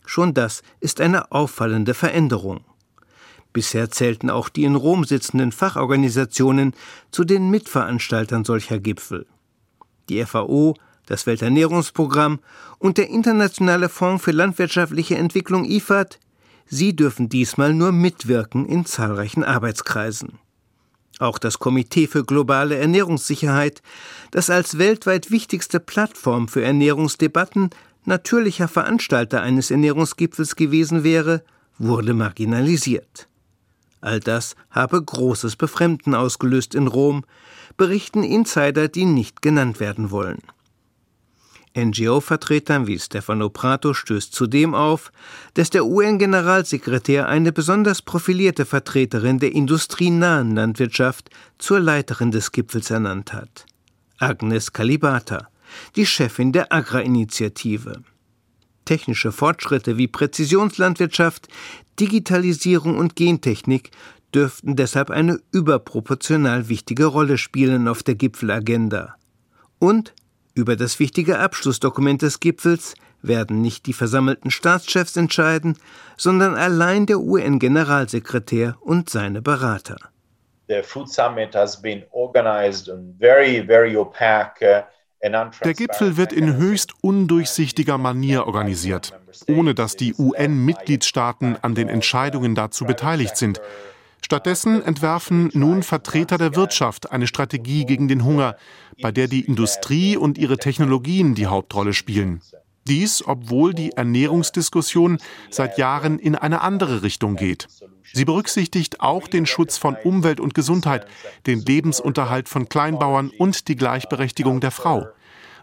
Schon 0.07 0.33
das 0.33 0.63
ist 0.79 1.01
eine 1.01 1.31
auffallende 1.31 1.93
Veränderung. 1.93 2.65
Bisher 3.53 3.91
zählten 3.91 4.31
auch 4.31 4.49
die 4.49 4.63
in 4.63 4.75
Rom 4.75 5.03
sitzenden 5.03 5.51
Fachorganisationen 5.51 6.73
zu 7.11 7.23
den 7.23 7.51
Mitveranstaltern 7.51 8.43
solcher 8.43 8.79
Gipfel. 8.79 9.27
Die 10.09 10.23
FAO, 10.25 10.75
das 11.05 11.25
Welternährungsprogramm 11.25 12.39
und 12.79 12.97
der 12.97 13.09
Internationale 13.09 13.89
Fonds 13.89 14.23
für 14.23 14.31
landwirtschaftliche 14.31 15.15
Entwicklung 15.15 15.65
IFAD, 15.65 16.19
sie 16.65 16.95
dürfen 16.95 17.29
diesmal 17.29 17.73
nur 17.73 17.91
mitwirken 17.91 18.65
in 18.65 18.85
zahlreichen 18.85 19.43
Arbeitskreisen. 19.43 20.39
Auch 21.19 21.37
das 21.37 21.59
Komitee 21.59 22.07
für 22.07 22.25
globale 22.25 22.75
Ernährungssicherheit, 22.75 23.81
das 24.31 24.49
als 24.49 24.77
weltweit 24.77 25.31
wichtigste 25.31 25.79
Plattform 25.79 26.47
für 26.47 26.63
Ernährungsdebatten 26.63 27.69
natürlicher 28.03 28.67
Veranstalter 28.67 29.41
eines 29.41 29.71
Ernährungsgipfels 29.71 30.55
gewesen 30.55 31.03
wäre, 31.03 31.43
wurde 31.77 32.13
marginalisiert. 32.13 33.27
All 34.01 34.19
das 34.19 34.55
habe 34.69 35.01
großes 35.01 35.55
Befremden 35.55 36.13
ausgelöst 36.13 36.75
in 36.75 36.87
Rom, 36.87 37.25
berichten 37.77 38.23
Insider, 38.23 38.87
die 38.87 39.05
nicht 39.05 39.41
genannt 39.41 39.79
werden 39.79 40.11
wollen. 40.11 40.39
NGO-Vertretern 41.75 42.87
wie 42.87 42.97
Stefano 42.97 43.49
Prato 43.49 43.93
stößt 43.93 44.33
zudem 44.33 44.73
auf, 44.73 45.11
dass 45.53 45.69
der 45.69 45.85
UN-Generalsekretär 45.85 47.27
eine 47.27 47.51
besonders 47.51 48.01
profilierte 48.01 48.65
Vertreterin 48.65 49.39
der 49.39 49.53
industrienahen 49.53 50.55
Landwirtschaft 50.55 51.29
zur 51.57 51.79
Leiterin 51.79 52.31
des 52.31 52.51
Gipfels 52.51 52.89
ernannt 52.89 53.33
hat. 53.33 53.65
Agnes 54.17 54.71
Kalibata, 54.71 55.49
die 55.95 56.05
Chefin 56.05 56.51
der 56.51 56.71
Agra-Initiative. 56.71 58.01
Technische 58.85 59.31
Fortschritte 59.31 59.97
wie 59.97 60.07
Präzisionslandwirtschaft, 60.07 61.47
Digitalisierung 61.99 62.97
und 62.97 63.15
Gentechnik 63.15 63.91
dürften 64.33 64.75
deshalb 64.75 65.09
eine 65.09 65.39
überproportional 65.51 66.69
wichtige 66.69 67.05
Rolle 67.05 67.37
spielen 67.37 67.87
auf 67.87 68.03
der 68.03 68.15
Gipfelagenda. 68.15 69.15
Und 69.79 70.13
über 70.55 70.75
das 70.75 70.99
wichtige 70.99 71.37
Abschlussdokument 71.37 72.21
des 72.23 72.39
Gipfels 72.39 72.95
werden 73.21 73.61
nicht 73.61 73.85
die 73.85 73.93
versammelten 73.93 74.49
Staatschefs 74.49 75.15
entscheiden, 75.17 75.77
sondern 76.17 76.55
allein 76.55 77.05
der 77.05 77.19
UN-Generalsekretär 77.19 78.77
und 78.81 79.09
seine 79.09 79.41
Berater. 79.41 79.97
The 80.67 80.81
Food 80.81 81.11
Summit 81.11 81.53
has 81.53 81.79
been 81.79 82.03
organized 82.11 82.87
in 82.87 83.15
very, 83.19 83.63
very 83.63 83.95
opaque 83.95 84.85
der 85.63 85.73
Gipfel 85.73 86.17
wird 86.17 86.33
in 86.33 86.57
höchst 86.57 86.93
undurchsichtiger 87.01 87.97
Manier 87.97 88.45
organisiert, 88.45 89.13
ohne 89.47 89.73
dass 89.73 89.95
die 89.95 90.13
UN-Mitgliedstaaten 90.13 91.57
an 91.61 91.73
den 91.73 91.89
Entscheidungen 91.89 92.53
dazu 92.53 92.85
beteiligt 92.85 93.35
sind. 93.35 93.59
Stattdessen 94.25 94.81
entwerfen 94.81 95.51
nun 95.53 95.83
Vertreter 95.83 96.39
der 96.39 96.55
Wirtschaft 96.55 97.11
eine 97.11 97.27
Strategie 97.27 97.85
gegen 97.85 98.07
den 98.07 98.23
Hunger, 98.25 98.55
bei 98.99 99.11
der 99.11 99.27
die 99.27 99.41
Industrie 99.41 100.17
und 100.17 100.39
ihre 100.39 100.57
Technologien 100.57 101.35
die 101.35 101.45
Hauptrolle 101.45 101.93
spielen. 101.93 102.41
Dies, 102.87 103.23
obwohl 103.23 103.75
die 103.75 103.91
Ernährungsdiskussion 103.91 105.19
seit 105.51 105.77
Jahren 105.77 106.17
in 106.17 106.33
eine 106.33 106.61
andere 106.61 107.03
Richtung 107.03 107.35
geht. 107.35 107.67
Sie 108.13 108.25
berücksichtigt 108.25 108.99
auch 108.99 109.27
den 109.27 109.45
Schutz 109.45 109.77
von 109.77 109.95
Umwelt 110.03 110.39
und 110.39 110.55
Gesundheit, 110.55 111.05
den 111.45 111.59
Lebensunterhalt 111.59 112.49
von 112.49 112.67
Kleinbauern 112.67 113.29
und 113.29 113.67
die 113.67 113.75
Gleichberechtigung 113.75 114.59
der 114.59 114.71
Frau. 114.71 115.05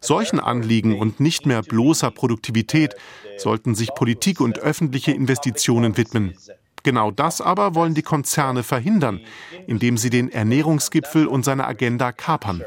Solchen 0.00 0.38
Anliegen 0.38 1.00
und 1.00 1.18
nicht 1.18 1.46
mehr 1.46 1.62
bloßer 1.62 2.12
Produktivität 2.12 2.94
sollten 3.38 3.74
sich 3.74 3.92
Politik 3.96 4.40
und 4.40 4.60
öffentliche 4.60 5.10
Investitionen 5.10 5.96
widmen. 5.96 6.36
Genau 6.82 7.10
das 7.10 7.40
aber 7.40 7.74
wollen 7.74 7.94
die 7.94 8.02
Konzerne 8.02 8.62
verhindern, 8.62 9.20
indem 9.66 9.96
sie 9.96 10.10
den 10.10 10.30
Ernährungsgipfel 10.30 11.26
und 11.26 11.44
seine 11.44 11.66
Agenda 11.66 12.12
kapern. 12.12 12.62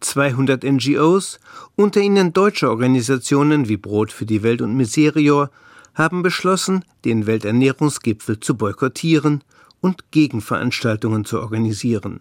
200 0.00 0.64
NGOs, 0.64 1.40
unter 1.74 2.00
ihnen 2.00 2.32
deutsche 2.32 2.68
Organisationen 2.68 3.68
wie 3.68 3.76
Brot 3.76 4.12
für 4.12 4.26
die 4.26 4.42
Welt 4.42 4.60
und 4.60 4.76
Miserior, 4.76 5.50
haben 5.94 6.22
beschlossen, 6.22 6.84
den 7.04 7.26
Welternährungsgipfel 7.26 8.40
zu 8.40 8.56
boykottieren 8.56 9.42
und 9.80 10.10
Gegenveranstaltungen 10.10 11.24
zu 11.24 11.40
organisieren. 11.40 12.20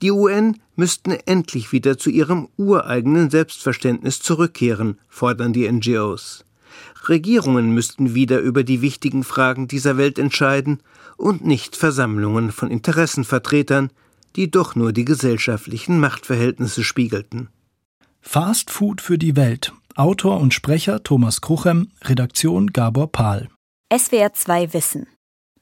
Die 0.00 0.10
UN 0.10 0.58
müssten 0.76 1.10
endlich 1.10 1.72
wieder 1.72 1.98
zu 1.98 2.08
ihrem 2.08 2.48
ureigenen 2.56 3.28
Selbstverständnis 3.28 4.20
zurückkehren, 4.20 4.98
fordern 5.08 5.52
die 5.52 5.70
NGOs. 5.70 6.46
Regierungen 7.08 7.72
müssten 7.72 8.14
wieder 8.14 8.40
über 8.40 8.64
die 8.64 8.82
wichtigen 8.82 9.24
Fragen 9.24 9.68
dieser 9.68 9.96
Welt 9.96 10.18
entscheiden 10.18 10.82
und 11.16 11.44
nicht 11.44 11.76
Versammlungen 11.76 12.52
von 12.52 12.70
Interessenvertretern, 12.70 13.90
die 14.36 14.50
doch 14.50 14.74
nur 14.74 14.92
die 14.92 15.04
gesellschaftlichen 15.04 15.98
Machtverhältnisse 15.98 16.84
spiegelten. 16.84 17.48
Fast 18.20 18.70
Food 18.70 19.00
für 19.00 19.18
die 19.18 19.36
Welt. 19.36 19.72
Autor 19.96 20.40
und 20.40 20.54
Sprecher 20.54 21.02
Thomas 21.02 21.40
Kruchem, 21.40 21.90
Redaktion 22.04 22.68
Gabor 22.68 23.10
Pahl. 23.10 23.48
SWR 23.92 24.32
2 24.32 24.72
Wissen. 24.72 25.06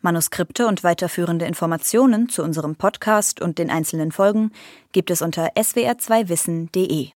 Manuskripte 0.01 0.67
und 0.67 0.85
weiterführende 0.85 1.47
Informationen 1.47 2.29
zu 2.29 2.43
unserem 2.43 2.77
Podcast 2.77 3.41
und 3.41 3.59
den 3.59 3.71
einzelnen 3.71 4.13
Folgen 4.13 4.53
gibt 4.93 5.11
es 5.11 5.23
unter 5.23 5.49
swr2wissen.de. 5.57 7.09